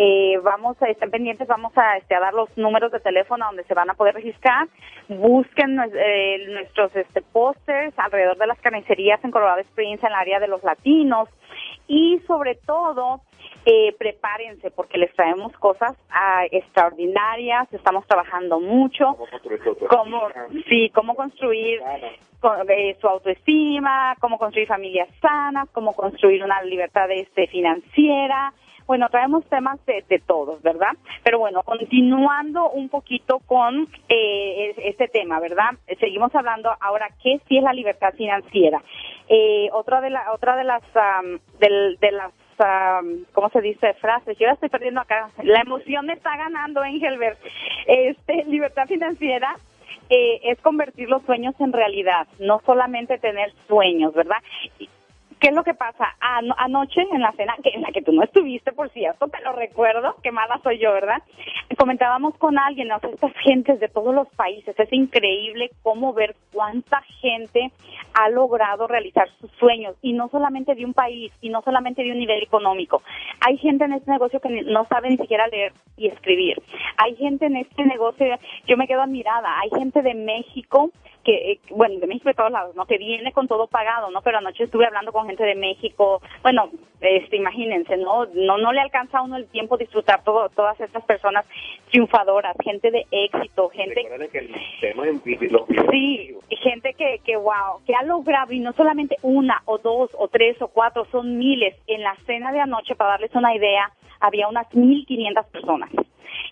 [0.00, 3.64] eh, vamos a estar pendientes, vamos a, este, a dar los números de teléfono donde
[3.64, 4.68] se van a poder registrar.
[5.08, 10.38] Busquen eh, nuestros este, pósters alrededor de las carnicerías en Colorado Springs, en el área
[10.38, 11.28] de los latinos.
[11.88, 13.22] Y sobre todo,
[13.66, 19.16] eh, prepárense porque les traemos cosas ah, extraordinarias, estamos trabajando mucho.
[19.88, 20.28] Cómo,
[20.68, 21.80] sí, cómo construir
[22.68, 28.52] eh, su autoestima, cómo construir familias sanas, cómo construir una libertad este, financiera,
[28.86, 30.92] Bueno, traemos temas de, de todos, ¿verdad?
[31.22, 35.72] Pero bueno, continuando un poquito con eh, este tema, ¿verdad?
[36.00, 38.82] Seguimos hablando ahora qué sí es la libertad financiera.
[39.28, 43.94] Eh, otra de la otra de las um, del, de las um, ¿cómo se dice?
[43.94, 44.36] frases.
[44.38, 45.30] Yo ya estoy perdiendo acá.
[45.42, 47.38] La emoción me está ganando, Engelbert.
[47.86, 49.56] Este, libertad financiera
[50.10, 54.38] eh, es convertir los sueños en realidad, no solamente tener sueños, ¿verdad?
[55.40, 56.16] ¿Qué es lo que pasa?
[56.20, 59.52] anoche en la cena, que en la que tú no estuviste, por cierto, te lo
[59.52, 61.22] recuerdo, qué mala soy yo, ¿verdad?
[61.76, 62.96] Comentábamos con alguien, ¿no?
[62.96, 67.70] estas gentes de todos los países, es increíble cómo ver cuánta gente
[68.14, 72.12] ha logrado realizar sus sueños, y no solamente de un país, y no solamente de
[72.12, 73.02] un nivel económico.
[73.46, 76.60] Hay gente en este negocio que no sabe ni siquiera leer y escribir.
[76.96, 78.26] Hay gente en este negocio,
[78.66, 80.90] yo me quedo admirada, hay gente de México
[81.24, 82.86] que, eh, bueno, de México de todos lados, ¿no?
[82.86, 84.22] Que viene con todo pagado, ¿no?
[84.22, 88.26] Pero anoche estuve hablando con gente de México, bueno, este, imagínense, ¿no?
[88.34, 91.44] No, no le alcanza a uno el tiempo disfrutar todo, todas estas personas
[91.90, 94.02] triunfadoras, gente de éxito, gente...
[95.66, 100.10] Que sí, gente que, que, wow, que ha logrado, y no solamente una o dos
[100.18, 101.76] o tres o cuatro, son miles.
[101.86, 105.90] En la cena de anoche, para darles una idea, había unas 1.500 personas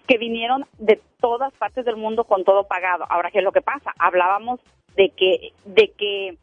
[0.07, 3.05] que vinieron de todas partes del mundo con todo pagado.
[3.09, 3.93] Ahora, ¿qué es lo que pasa?
[3.99, 4.61] Hablábamos
[4.97, 6.37] de que, de que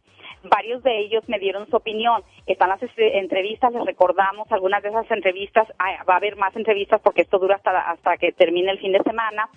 [0.43, 2.24] varios de ellos me dieron su opinión.
[2.46, 5.67] Están las entrevistas, les recordamos algunas de esas entrevistas.
[6.10, 9.04] va a haber más entrevistas porque esto dura hasta, hasta que termine el fin de
[9.04, 9.50] semana.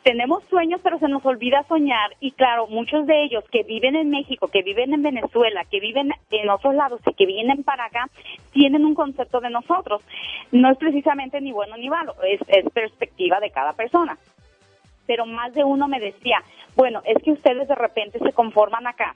[0.02, 2.16] tenemos sueños, pero se nos olvida soñar.
[2.20, 6.12] Y claro, muchos de ellos que viven en México, que viven en Venezuela, que viven
[6.30, 8.08] en otros lados y que vienen para acá,
[8.52, 10.02] tienen un concepto de nosotros.
[10.50, 14.18] No es precisamente ni bueno ni malo, es, es perspectiva de cada persona.
[15.06, 16.42] Pero más de uno me decía,
[16.76, 19.14] bueno, es que ustedes de repente se conforman acá.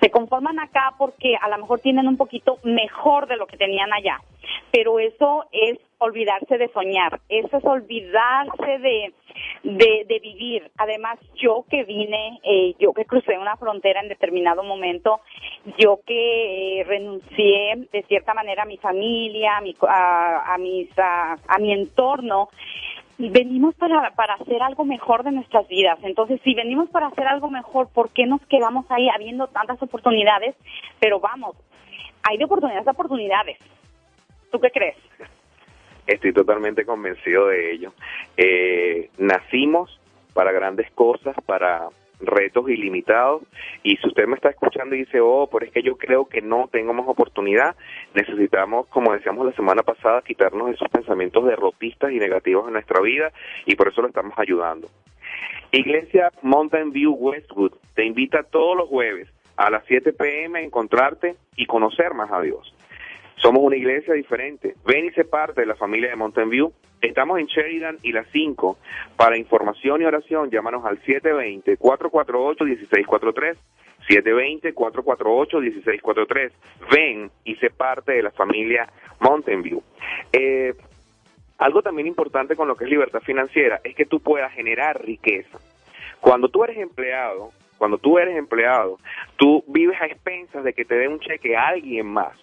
[0.00, 3.92] Se conforman acá porque a lo mejor tienen un poquito mejor de lo que tenían
[3.92, 4.20] allá.
[4.70, 9.14] Pero eso es olvidarse de soñar, eso es olvidarse de,
[9.62, 10.70] de, vivir.
[10.76, 15.20] Además, yo que vine, eh, yo que crucé una frontera en determinado momento,
[15.78, 21.58] yo que eh, renuncié de cierta manera a mi familia, a mi, a, mis, a,
[21.58, 22.50] mi entorno,
[23.18, 25.98] venimos para, para hacer algo mejor de nuestras vidas.
[26.02, 30.54] Entonces, si venimos para hacer algo mejor, ¿por qué nos quedamos ahí habiendo tantas oportunidades?
[31.00, 31.56] Pero vamos,
[32.22, 33.58] hay de oportunidades a oportunidades.
[34.50, 34.96] ¿Tú qué crees?
[36.06, 37.92] Estoy totalmente convencido de ello.
[38.36, 40.00] Eh, nacimos
[40.34, 41.88] para grandes cosas, para
[42.20, 43.42] retos ilimitados
[43.82, 46.40] y si usted me está escuchando y dice, oh, pero es que yo creo que
[46.40, 47.76] no tengo más oportunidad,
[48.14, 53.32] necesitamos, como decíamos la semana pasada, quitarnos esos pensamientos derrotistas y negativos en nuestra vida
[53.66, 54.88] y por eso lo estamos ayudando.
[55.72, 61.36] Iglesia Mountain View Westwood te invita todos los jueves a las 7 pm a encontrarte
[61.56, 62.75] y conocer más a Dios.
[63.36, 64.74] Somos una iglesia diferente.
[64.86, 66.72] Ven y sé parte de la familia de Mountain View.
[67.00, 68.76] Estamos en Sheridan y las 5.
[69.16, 73.56] Para información y oración, llámanos al 720-448-1643.
[74.08, 76.50] 720-448-1643.
[76.90, 78.88] Ven y sé parte de la familia
[79.20, 79.82] Mountain View.
[80.32, 80.74] Eh,
[81.58, 85.58] algo también importante con lo que es libertad financiera es que tú puedas generar riqueza.
[86.20, 88.98] Cuando tú eres empleado, cuando tú eres empleado,
[89.36, 92.36] tú vives a expensas de que te dé un cheque a alguien más.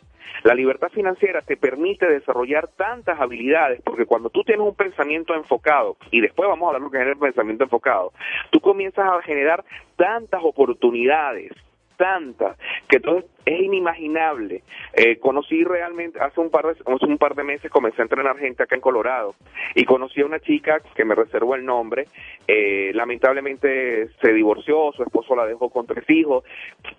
[0.43, 5.97] La libertad financiera te permite desarrollar tantas habilidades, porque cuando tú tienes un pensamiento enfocado,
[6.11, 8.11] y después vamos a hablar lo que es el pensamiento enfocado,
[8.51, 9.63] tú comienzas a generar
[9.95, 11.51] tantas oportunidades
[11.97, 12.55] tanta
[12.87, 14.63] que todo es inimaginable.
[14.93, 18.37] Eh, conocí realmente, hace un, par de, hace un par de meses comencé a entrenar
[18.37, 19.35] gente acá en Colorado
[19.75, 22.07] y conocí a una chica que me reservó el nombre,
[22.47, 26.43] eh, lamentablemente se divorció, su esposo la dejó con tres hijos,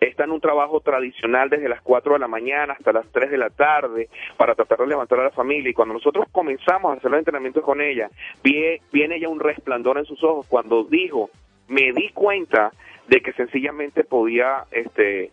[0.01, 3.39] está en un trabajo tradicional desde las 4 de la mañana hasta las 3 de
[3.39, 5.71] la tarde para tratar de levantar a la familia.
[5.71, 8.11] Y cuando nosotros comenzamos a hacer los entrenamientos con ella,
[8.43, 11.31] viene ya un resplandor en sus ojos cuando dijo,
[11.69, 12.73] me di cuenta
[13.09, 15.31] de que sencillamente podía este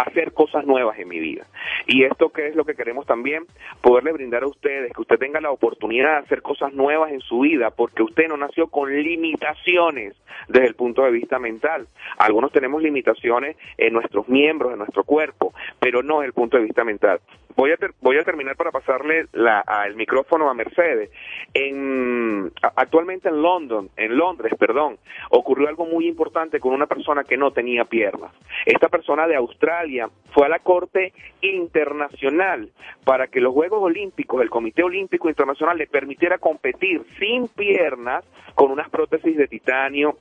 [0.00, 1.46] hacer cosas nuevas en mi vida.
[1.86, 3.44] Y esto que es lo que queremos también,
[3.80, 7.40] poderle brindar a ustedes, que usted tenga la oportunidad de hacer cosas nuevas en su
[7.40, 10.14] vida, porque usted no nació con limitaciones
[10.48, 11.86] desde el punto de vista mental.
[12.18, 16.64] Algunos tenemos limitaciones en nuestros miembros, en nuestro cuerpo, pero no desde el punto de
[16.64, 17.20] vista mental.
[17.56, 21.10] Voy a, voy a terminar para pasarle la, el micrófono a Mercedes.
[21.52, 24.98] En, actualmente en London, en Londres, perdón,
[25.30, 28.30] ocurrió algo muy importante con una persona que no tenía piernas.
[28.64, 29.87] Esta persona de Australia
[30.32, 32.70] Fue a la Corte Internacional
[33.04, 38.24] para que los Juegos Olímpicos, el Comité Olímpico Internacional, le permitiera competir sin piernas
[38.54, 40.16] con unas prótesis de titanio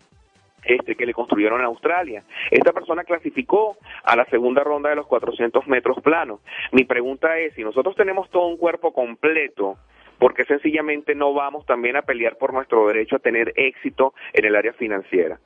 [0.63, 2.23] este, que le construyeron en Australia.
[2.51, 6.39] Esta persona clasificó a la segunda ronda de los 400 metros planos.
[6.71, 9.77] Mi pregunta es, si nosotros tenemos todo un cuerpo completo,
[10.19, 14.45] ¿por qué sencillamente no vamos también a pelear por nuestro derecho a tener éxito en
[14.45, 15.39] el área financiera?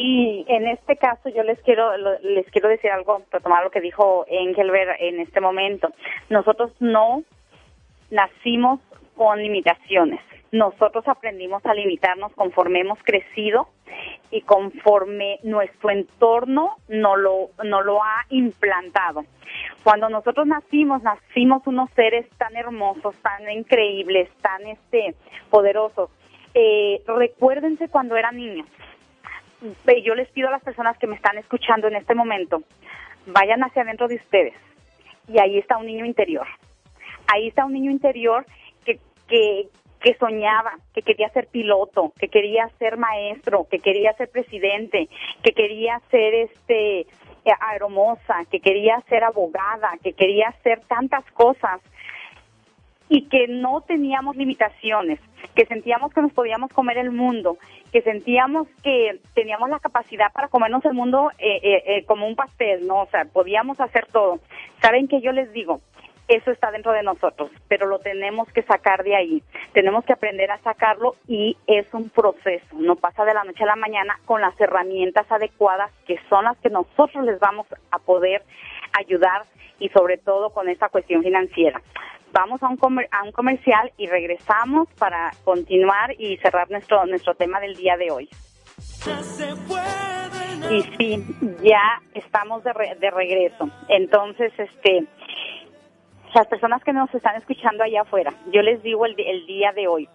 [0.00, 1.90] Y en este caso yo les quiero
[2.22, 5.88] les quiero decir algo, tomar lo que dijo Engelbert en este momento.
[6.30, 7.24] Nosotros no
[8.08, 8.78] nacimos
[9.16, 10.20] con limitaciones.
[10.52, 13.68] Nosotros aprendimos a limitarnos conforme hemos crecido
[14.30, 19.24] y conforme nuestro entorno no lo, no lo ha implantado.
[19.82, 25.16] Cuando nosotros nacimos, nacimos unos seres tan hermosos, tan increíbles, tan este
[25.50, 26.08] poderosos.
[26.54, 28.66] Eh, recuérdense cuando eran niños.
[30.04, 32.62] Yo les pido a las personas que me están escuchando en este momento,
[33.26, 34.54] vayan hacia adentro de ustedes
[35.28, 36.46] y ahí está un niño interior.
[37.32, 38.46] Ahí está un niño interior
[38.84, 38.98] que,
[39.28, 39.68] que,
[40.00, 45.08] que soñaba, que quería ser piloto, que quería ser maestro, que quería ser presidente,
[45.42, 47.06] que quería ser este eh,
[47.60, 51.80] aeromoza, que quería ser abogada, que quería hacer tantas cosas
[53.08, 55.20] y que no teníamos limitaciones,
[55.54, 57.58] que sentíamos que nos podíamos comer el mundo,
[57.92, 62.86] que sentíamos que teníamos la capacidad para comernos el mundo eh, eh, como un pastel,
[62.86, 63.02] ¿no?
[63.02, 64.40] O sea, podíamos hacer todo.
[64.80, 65.80] ¿Saben qué yo les digo?
[66.28, 69.42] eso está dentro de nosotros, pero lo tenemos que sacar de ahí.
[69.72, 73.68] Tenemos que aprender a sacarlo y es un proceso, no pasa de la noche a
[73.68, 78.42] la mañana con las herramientas adecuadas que son las que nosotros les vamos a poder
[78.92, 79.44] ayudar
[79.78, 81.80] y sobre todo con esta cuestión financiera.
[82.32, 82.78] Vamos a un,
[83.10, 88.10] a un comercial y regresamos para continuar y cerrar nuestro, nuestro tema del día de
[88.10, 88.28] hoy.
[90.70, 91.24] Y sí,
[91.62, 93.70] ya estamos de, de regreso.
[93.88, 95.06] Entonces, este,
[96.34, 100.08] las personas que nos están escuchando allá afuera, yo les digo el, día de hoy,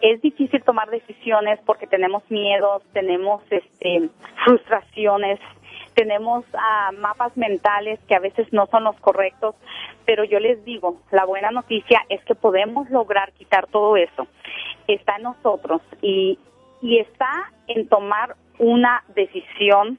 [0.00, 4.08] es difícil tomar decisiones porque tenemos miedos, tenemos este,
[4.44, 5.38] frustraciones,
[5.94, 9.54] tenemos uh, mapas mentales que a veces no son los correctos,
[10.04, 14.26] pero yo les digo, la buena noticia es que podemos lograr quitar todo eso.
[14.86, 16.38] Está en nosotros y,
[16.82, 19.98] y está en tomar una decisión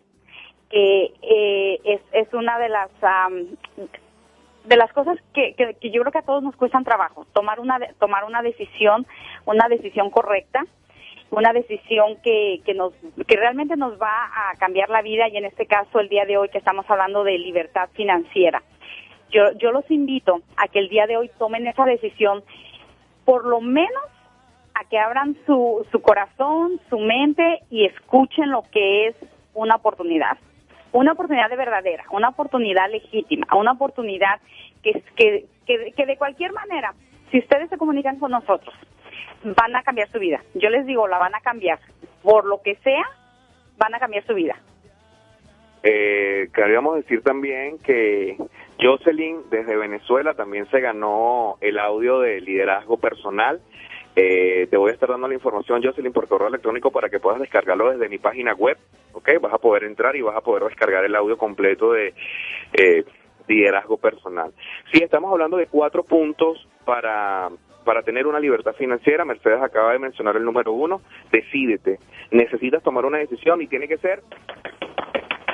[0.70, 2.90] que eh, es, es una de las
[4.64, 7.80] de las cosas que, que, yo creo que a todos nos cuestan trabajo, tomar una,
[8.00, 9.08] tomar una decisión,
[9.46, 10.64] una decisión correcta,
[11.32, 12.94] una decisión que, que, nos,
[13.28, 16.38] que realmente nos va a cambiar la vida y en este caso el día de
[16.38, 18.62] hoy que estamos hablando de libertad financiera.
[19.32, 22.44] Yo, yo los invito a que el día de hoy tomen esa decisión,
[23.24, 24.04] por lo menos
[24.74, 29.16] a que abran su, su corazón, su mente y escuchen lo que es
[29.54, 30.38] una oportunidad
[30.94, 34.40] una oportunidad de verdadera, una oportunidad legítima, una oportunidad
[34.84, 36.94] que, que, que, de cualquier manera,
[37.32, 38.74] si ustedes se comunican con nosotros,
[39.44, 40.42] van a cambiar su vida.
[40.54, 41.80] Yo les digo, la van a cambiar.
[42.24, 43.04] Por lo que sea,
[43.78, 44.56] van a cambiar su vida.
[45.84, 48.38] Eh, queríamos decir también que
[48.80, 53.60] Jocelyn desde Venezuela también se ganó el audio de liderazgo personal
[54.16, 57.40] eh, te voy a estar dando la información, Jocelyn, por correo electrónico para que puedas
[57.40, 58.78] descargarlo desde mi página web,
[59.14, 59.30] ¿ok?
[59.40, 62.14] Vas a poder entrar y vas a poder descargar el audio completo de
[62.74, 63.06] eh,
[63.48, 64.52] liderazgo personal.
[64.92, 67.50] Sí, estamos hablando de cuatro puntos para,
[67.84, 69.26] para tener una libertad financiera.
[69.26, 71.02] Mercedes acaba de mencionar el número uno,
[71.32, 72.00] decídete.
[72.32, 74.22] Necesitas tomar una decisión y tiene que ser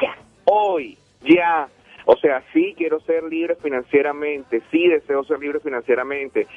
[0.01, 0.15] ya,
[0.45, 1.67] hoy, ya,
[2.05, 6.47] o sea, sí quiero ser libre financieramente, sí deseo ser libre financieramente,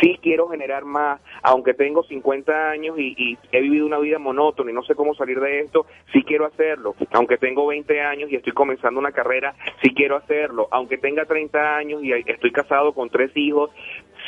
[0.00, 4.74] sí quiero generar más, aunque tengo 50 años y, he vivido una vida monótona y
[4.74, 8.52] no sé cómo salir de esto, sí quiero hacerlo, aunque tengo 20 años y estoy
[8.52, 13.30] comenzando una carrera, sí quiero hacerlo, aunque tenga 30 años y estoy casado con tres
[13.36, 13.70] hijos,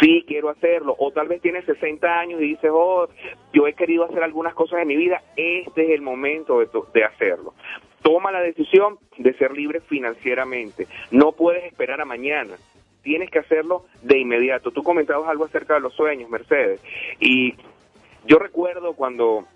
[0.01, 3.09] sí quiero hacerlo, o tal vez tienes 60 años y dices, oh,
[3.53, 7.55] yo he querido hacer algunas cosas en mi vida, este es el momento de hacerlo.
[8.03, 10.87] Toma la decisión de ser libre financieramente.
[11.11, 12.55] No puedes esperar a mañana.
[13.03, 14.71] Tienes que hacerlo de inmediato.
[14.71, 16.81] Tú comentabas algo acerca de los sueños, Mercedes.
[17.21, 17.55] Y
[18.27, 19.47] yo recuerdo cuando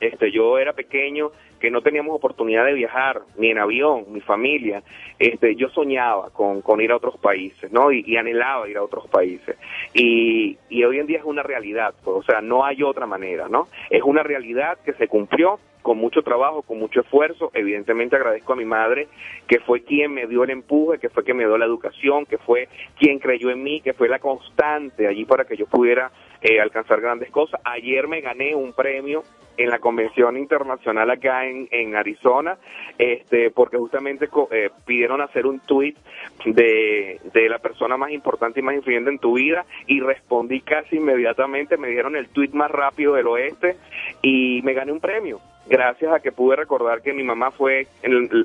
[0.00, 4.82] este, yo era pequeño que no teníamos oportunidad de viajar ni en avión, mi familia,
[5.18, 7.92] este, yo soñaba con, con ir a otros países, ¿no?
[7.92, 9.56] Y, anhelaba ir a otros países.
[9.92, 13.68] Y, y hoy en día es una realidad, o sea, no hay otra manera, ¿no?
[13.90, 17.50] Es una realidad que se cumplió con mucho trabajo, con mucho esfuerzo.
[17.54, 19.08] Evidentemente agradezco a mi madre,
[19.46, 22.38] que fue quien me dio el empuje, que fue quien me dio la educación, que
[22.38, 22.68] fue
[22.98, 26.10] quien creyó en mí, que fue la constante allí para que yo pudiera
[26.42, 27.60] eh, alcanzar grandes cosas.
[27.64, 29.22] Ayer me gané un premio
[29.56, 32.56] en la convención internacional acá en, en Arizona,
[32.98, 35.96] este, porque justamente eh, pidieron hacer un tweet
[36.46, 40.96] de, de la persona más importante y más influyente en tu vida y respondí casi
[40.96, 43.76] inmediatamente, me dieron el tweet más rápido del oeste
[44.22, 45.40] y me gané un premio.
[45.66, 47.86] Gracias a que pude recordar que mi mamá fue,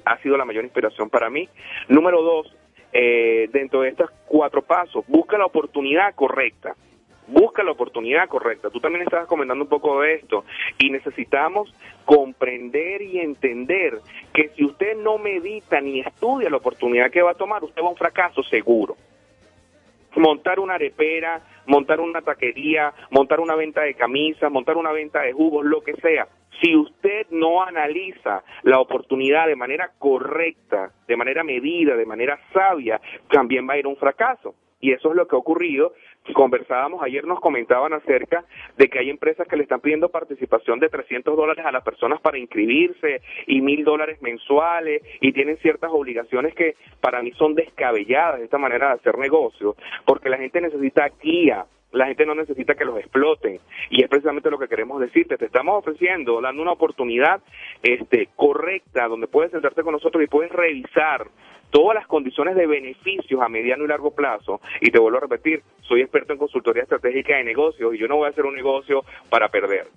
[0.05, 1.49] ha sido la mayor inspiración para mí.
[1.87, 2.55] Número dos,
[2.93, 6.75] eh, dentro de estos cuatro pasos, busca la oportunidad correcta
[7.27, 8.69] busca la oportunidad correcta.
[8.69, 10.45] Tú también estabas comentando un poco de esto
[10.77, 11.73] y necesitamos
[12.05, 13.99] comprender y entender
[14.33, 17.87] que si usted no medita ni estudia la oportunidad que va a tomar, usted va
[17.87, 18.95] a un fracaso seguro.
[20.15, 25.33] Montar una arepera, montar una taquería, montar una venta de camisas, montar una venta de
[25.33, 26.27] jugos, lo que sea.
[26.61, 32.99] Si usted no analiza la oportunidad de manera correcta, de manera medida, de manera sabia,
[33.29, 34.55] también va a ir un fracaso.
[34.79, 35.93] Y eso es lo que ha ocurrido.
[36.33, 38.45] Conversábamos ayer, nos comentaban acerca
[38.77, 42.19] de que hay empresas que le están pidiendo participación de 300 dólares a las personas
[42.21, 48.39] para inscribirse y mil dólares mensuales y tienen ciertas obligaciones que para mí son descabelladas
[48.39, 49.75] de esta manera de hacer negocio,
[50.05, 51.65] porque la gente necesita guía,
[51.95, 55.45] la gente no necesita que los exploten y es precisamente lo que queremos decirte, te
[55.45, 57.41] estamos ofreciendo, dando una oportunidad
[57.81, 61.27] este correcta donde puedes sentarte con nosotros y puedes revisar
[61.71, 64.61] todas las condiciones de beneficios a mediano y largo plazo.
[64.81, 68.17] Y te vuelvo a repetir, soy experto en consultoría estratégica de negocios y yo no
[68.17, 69.87] voy a hacer un negocio para perder.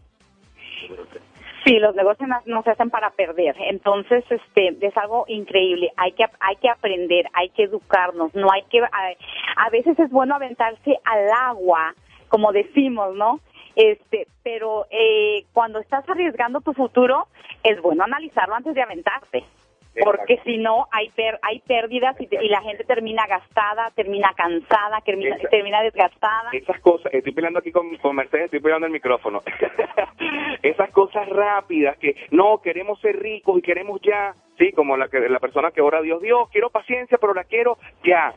[1.65, 3.57] Sí, los negocios no, se hacen para perder.
[3.59, 5.91] Entonces, este, es algo increíble.
[5.97, 8.35] Hay que, hay que aprender, hay que educarnos.
[8.35, 8.89] No hay que, a,
[9.57, 11.95] a veces es bueno aventarse al agua,
[12.29, 13.41] como decimos, ¿no?
[13.75, 17.29] Este, pero eh, cuando estás arriesgando tu futuro,
[17.63, 19.45] es bueno analizarlo antes de aventarte.
[20.05, 25.35] Porque si no, hay per, hay pérdidas y, la gente termina gastada, termina cansada, termina,
[25.37, 26.51] Esa- termina desgastada.
[26.53, 29.43] Esas cosas, estoy peleando aquí con, con Mercedes, estoy peleando el micrófono.
[30.63, 35.21] Esas cosas rápidas que no queremos ser ricos y queremos ya, sí, como la que
[35.21, 38.35] la persona que ora a Dios, Dios, quiero paciencia, pero la quiero ya.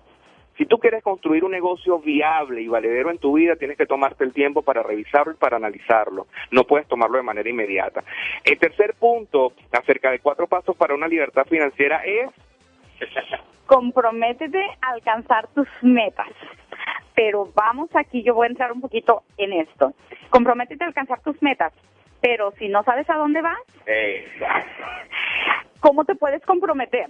[0.62, 4.24] Si tú quieres construir un negocio viable y valedero en tu vida, tienes que tomarte
[4.24, 6.28] el tiempo para revisarlo y para analizarlo.
[6.52, 8.04] No puedes tomarlo de manera inmediata.
[8.44, 12.30] El tercer punto acerca de cuatro pasos para una libertad financiera es
[13.66, 16.30] comprométete a alcanzar tus metas.
[17.16, 19.94] Pero vamos aquí, yo voy a entrar un poquito en esto.
[20.30, 21.74] Comprométete a alcanzar tus metas,
[22.22, 23.58] pero si no sabes a dónde vas,
[25.80, 27.10] ¿cómo te puedes comprometer?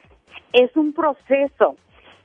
[0.54, 1.76] Es un proceso.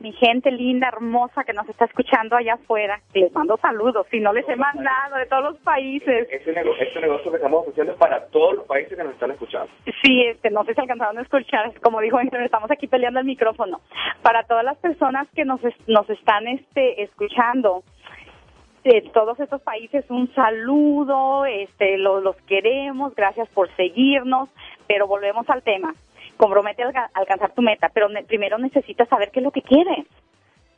[0.07, 4.07] Mi gente linda, hermosa que nos está escuchando allá afuera, les mando saludos.
[4.09, 6.29] Si no les he mandado de todos los países.
[6.31, 9.33] Este negocio, este negocio que estamos ofreciendo es para todos los países que nos están
[9.33, 9.67] escuchando.
[10.05, 13.81] Sí, este, no sé si alcanzaron a escuchar, como dijo estamos aquí peleando el micrófono.
[14.23, 17.83] Para todas las personas que nos, nos están este, escuchando,
[18.85, 24.49] de todos estos países, un saludo, este, lo- los queremos, gracias por seguirnos,
[24.87, 25.93] pero volvemos al tema.
[26.37, 30.07] Compromete a alca- alcanzar tu meta, pero primero necesitas saber qué es lo que quieres.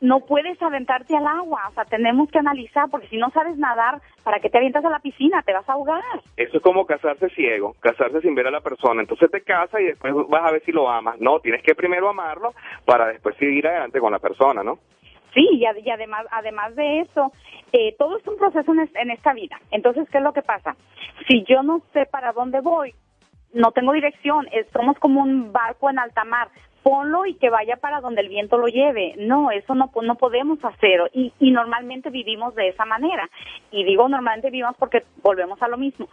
[0.01, 3.99] No puedes aventarte al agua, o sea, tenemos que analizar, porque si no sabes nadar,
[4.23, 5.41] ¿para qué te avientas a la piscina?
[5.41, 6.01] Te vas a ahogar.
[6.37, 9.01] Eso es como casarse ciego, casarse sin ver a la persona.
[9.01, 11.19] Entonces te casas y después vas a ver si lo amas.
[11.19, 12.53] No, tienes que primero amarlo
[12.85, 14.79] para después seguir adelante con la persona, ¿no?
[15.33, 17.33] Sí, y, ad- y además, además de eso,
[17.73, 19.59] eh, todo es un proceso en, es- en esta vida.
[19.69, 20.77] Entonces, ¿qué es lo que pasa?
[21.27, 22.95] Si yo no sé para dónde voy,
[23.53, 26.49] no tengo dirección, somos como un barco en alta mar.
[26.83, 29.13] Ponlo y que vaya para donde el viento lo lleve.
[29.17, 31.11] No, eso no, no podemos hacer.
[31.13, 33.29] Y, y normalmente vivimos de esa manera.
[33.69, 36.07] Y digo normalmente vivimos porque volvemos a lo mismo.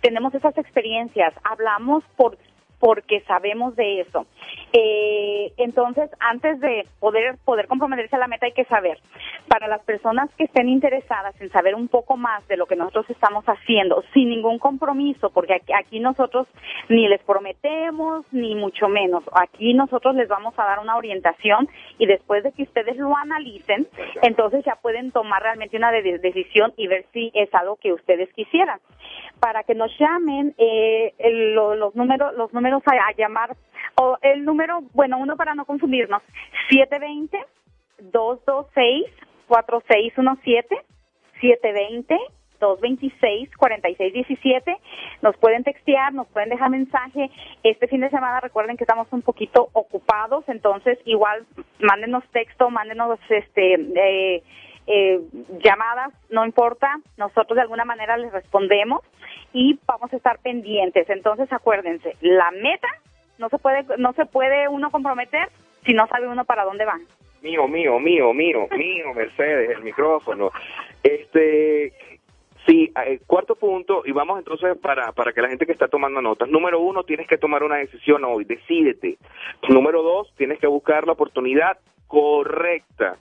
[0.00, 2.38] Tenemos esas experiencias, hablamos por
[2.78, 4.26] porque sabemos de eso.
[4.72, 8.98] Eh, entonces, antes de poder poder comprometerse a la meta hay que saber.
[9.48, 13.08] Para las personas que estén interesadas en saber un poco más de lo que nosotros
[13.10, 16.46] estamos haciendo, sin ningún compromiso, porque aquí, aquí nosotros
[16.88, 19.24] ni les prometemos ni mucho menos.
[19.32, 21.68] Aquí nosotros les vamos a dar una orientación
[21.98, 23.86] y después de que ustedes lo analicen,
[24.22, 28.32] entonces ya pueden tomar realmente una de- decisión y ver si es algo que ustedes
[28.34, 28.78] quisieran
[29.40, 33.56] para que nos llamen eh, el- lo- los números los números a, a llamar
[33.96, 36.22] o el número bueno uno para no confundirnos
[36.70, 37.38] 720
[38.12, 39.06] 226
[39.48, 40.76] 4617
[41.40, 42.16] 720
[42.60, 44.76] 226 4617
[45.22, 47.30] nos pueden textear, nos pueden dejar mensaje.
[47.62, 51.46] Este fin de semana recuerden que estamos un poquito ocupados, entonces igual
[51.78, 54.42] mándenos texto, mándenos este eh,
[54.88, 55.20] eh,
[55.62, 59.02] llamadas, no importa, nosotros de alguna manera les respondemos
[59.52, 61.08] y vamos a estar pendientes.
[61.10, 62.88] Entonces acuérdense, la meta
[63.38, 65.50] no se puede no se puede uno comprometer
[65.84, 66.98] si no sabe uno para dónde va.
[67.42, 70.50] Mío, mío, mío, mío, mío, Mercedes, el micrófono.
[71.02, 71.92] Este,
[72.66, 76.20] Sí, eh, cuarto punto, y vamos entonces para, para que la gente que está tomando
[76.20, 76.50] notas.
[76.50, 79.16] Número uno, tienes que tomar una decisión hoy, decídete.
[79.70, 81.78] Número dos, tienes que buscar la oportunidad
[82.08, 83.16] correcta.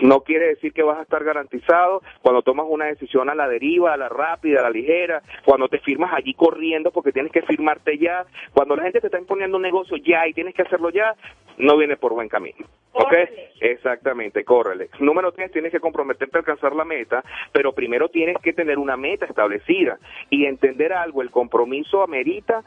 [0.00, 3.92] No quiere decir que vas a estar garantizado cuando tomas una decisión a la deriva,
[3.92, 7.98] a la rápida, a la ligera, cuando te firmas allí corriendo porque tienes que firmarte
[7.98, 11.14] ya, cuando la gente te está imponiendo un negocio ya y tienes que hacerlo ya,
[11.58, 12.66] no viene por buen camino.
[12.92, 13.12] ¿Ok?
[13.60, 14.90] Exactamente, córrele.
[14.98, 18.96] Número tres, tienes que comprometerte a alcanzar la meta, pero primero tienes que tener una
[18.96, 22.62] meta establecida y entender algo, el compromiso amerita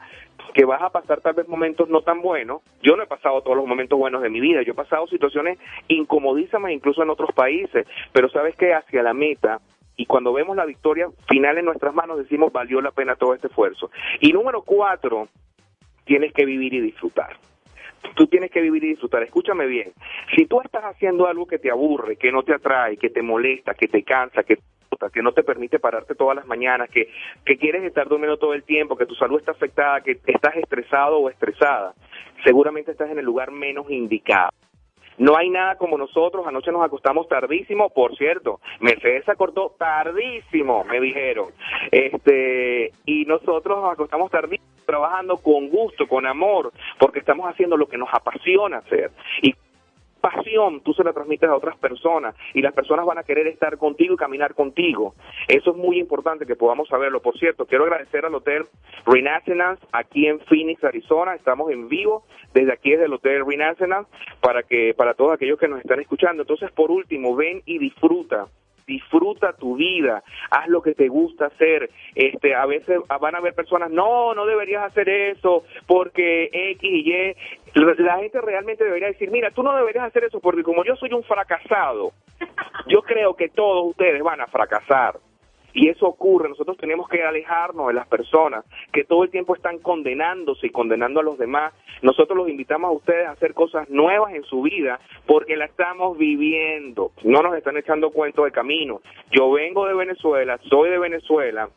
[0.54, 2.62] que vas a pasar tal vez momentos no tan buenos.
[2.82, 5.58] Yo no he pasado todos los momentos buenos de mi vida, yo he pasado situaciones
[5.88, 9.60] incomodísimas incluso en otros países, pero sabes que hacia la meta
[9.96, 13.48] y cuando vemos la victoria final en nuestras manos decimos valió la pena todo este
[13.48, 13.90] esfuerzo.
[14.20, 15.28] Y número cuatro,
[16.04, 17.36] tienes que vivir y disfrutar
[18.14, 19.22] tú tienes que vivir y disfrutar.
[19.22, 19.92] Escúchame bien,
[20.34, 23.74] si tú estás haciendo algo que te aburre, que no te atrae, que te molesta,
[23.74, 24.58] que te cansa, que
[25.12, 27.08] que no te permite pararte todas las mañanas, que,
[27.44, 31.18] que quieres estar durmiendo todo el tiempo, que tu salud está afectada, que estás estresado
[31.18, 31.94] o estresada,
[32.44, 34.50] seguramente estás en el lugar menos indicado.
[35.18, 40.84] No hay nada como nosotros, anoche nos acostamos tardísimo, por cierto, Mercedes se acostó tardísimo,
[40.84, 41.46] me dijeron,
[41.90, 47.88] este, y nosotros nos acostamos tardísimo trabajando con gusto, con amor, porque estamos haciendo lo
[47.88, 49.10] que nos apasiona hacer.
[49.42, 49.54] Y
[50.26, 53.78] pasión tú se la transmites a otras personas y las personas van a querer estar
[53.78, 55.14] contigo y caminar contigo.
[55.46, 57.22] Eso es muy importante que podamos saberlo.
[57.22, 58.64] Por cierto, quiero agradecer al Hotel
[59.06, 61.36] Renaissance aquí en Phoenix, Arizona.
[61.36, 64.10] Estamos en vivo desde aquí desde el Hotel Renaissance
[64.40, 66.42] para que para todos aquellos que nos están escuchando.
[66.42, 68.48] Entonces, por último, ven y disfruta
[68.86, 71.90] disfruta tu vida, haz lo que te gusta hacer.
[72.14, 77.12] Este, a veces van a haber personas, no, no deberías hacer eso porque X y
[77.12, 77.36] Y.
[77.76, 81.12] La gente realmente debería decir, mira, tú no deberías hacer eso porque como yo soy
[81.12, 82.12] un fracasado,
[82.86, 85.16] yo creo que todos ustedes van a fracasar.
[85.74, 88.64] Y eso ocurre, nosotros tenemos que alejarnos de las personas
[88.94, 91.74] que todo el tiempo están condenándose y condenando a los demás.
[92.00, 96.16] Nosotros los invitamos a ustedes a hacer cosas nuevas en su vida porque la estamos
[96.16, 97.12] viviendo.
[97.24, 99.02] No nos están echando cuentos de camino.
[99.30, 101.68] Yo vengo de Venezuela, soy de Venezuela,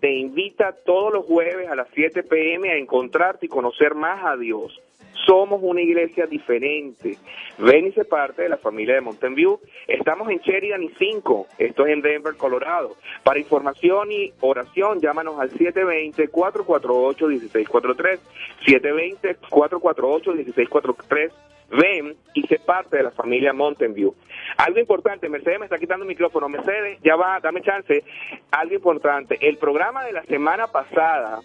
[0.00, 4.36] te invita todos los jueves a las 7 pm a encontrarte y conocer más a
[4.36, 4.78] Dios.
[5.26, 7.16] Somos una iglesia diferente.
[7.56, 9.58] Ven y se parte de la familia de Mountain View.
[9.88, 11.46] Estamos en Sheridan y 5.
[11.56, 12.94] Esto es en Denver, Colorado.
[13.22, 18.18] Para información y oración, llámanos al 720-448-1643.
[18.66, 21.30] 720-448-1643
[21.70, 24.14] ven y se parte de la familia Mountain View.
[24.56, 26.48] Algo importante, Mercedes me está quitando el micrófono.
[26.48, 28.04] Mercedes, ya va, dame chance.
[28.50, 31.40] Algo importante, el programa de la semana pasada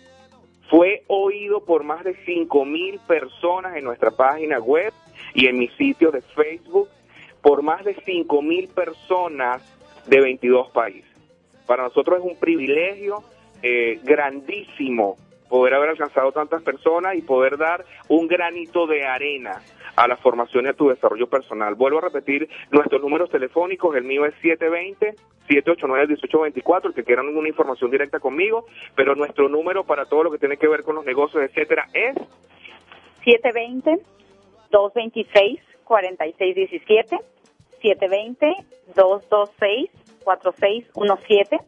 [0.70, 4.94] fue oído por más de 5 mil personas en nuestra página web
[5.34, 6.90] y en mi sitio de Facebook,
[7.42, 9.64] por más de 5 mil personas
[10.08, 11.10] de 22 países.
[11.66, 13.24] Para nosotros es un privilegio
[13.62, 15.18] eh, grandísimo
[15.50, 19.62] poder haber alcanzado tantas personas y poder dar un granito de arena
[19.96, 21.74] a la formación y a tu desarrollo personal.
[21.76, 24.34] Vuelvo a repetir nuestros números telefónicos, el mío es
[25.50, 30.38] 720-789-1824, el que quieran una información directa conmigo, pero nuestro número para todo lo que
[30.38, 32.16] tiene que ver con los negocios, etcétera, es
[34.72, 37.20] 720-226-4617,
[38.96, 41.60] 720-226-4617.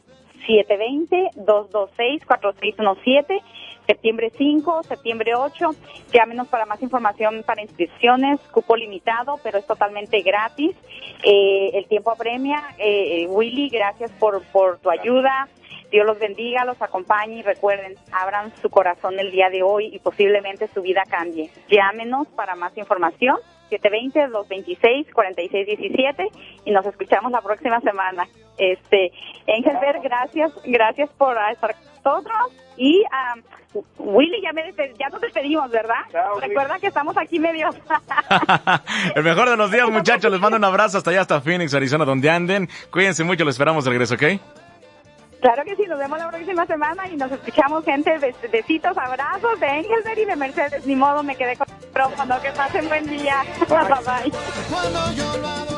[0.46, 3.42] 720-226-4617
[3.86, 5.70] septiembre 5, septiembre 8.
[6.12, 10.76] Llámenos para más información para inscripciones, cupo limitado, pero es totalmente gratis.
[11.24, 12.62] Eh, el tiempo apremia.
[12.78, 15.48] Eh, Willy, gracias por, por tu ayuda.
[15.90, 19.98] Dios los bendiga, los acompañe y recuerden, abran su corazón el día de hoy y
[19.98, 21.50] posiblemente su vida cambie.
[21.68, 23.36] Llámenos para más información
[23.78, 26.30] 720-226-4617
[26.64, 28.28] y nos escuchamos la próxima semana.
[28.58, 29.10] Este,
[29.46, 33.42] Engelbert, gracias, gracias por estar con nosotros y um,
[33.98, 36.02] Willy, ya, me ya nos despedimos, ¿verdad?
[36.40, 37.70] Recuerda que estamos aquí medio...
[39.14, 40.30] El mejor de los días, muchachos.
[40.30, 42.68] Les mando un abrazo hasta allá, hasta Phoenix, Arizona, donde anden.
[42.90, 44.24] Cuídense mucho, los esperamos de regreso, ¿ok?
[45.42, 48.16] Claro que sí, nos vemos la próxima semana y nos escuchamos, gente.
[48.20, 50.86] Bes- Besitos, abrazos de Engelbert y de Mercedes.
[50.86, 52.40] Ni modo, me quedé con el micrófono.
[52.40, 53.42] Que pasen buen día.
[53.68, 55.72] Bye bye.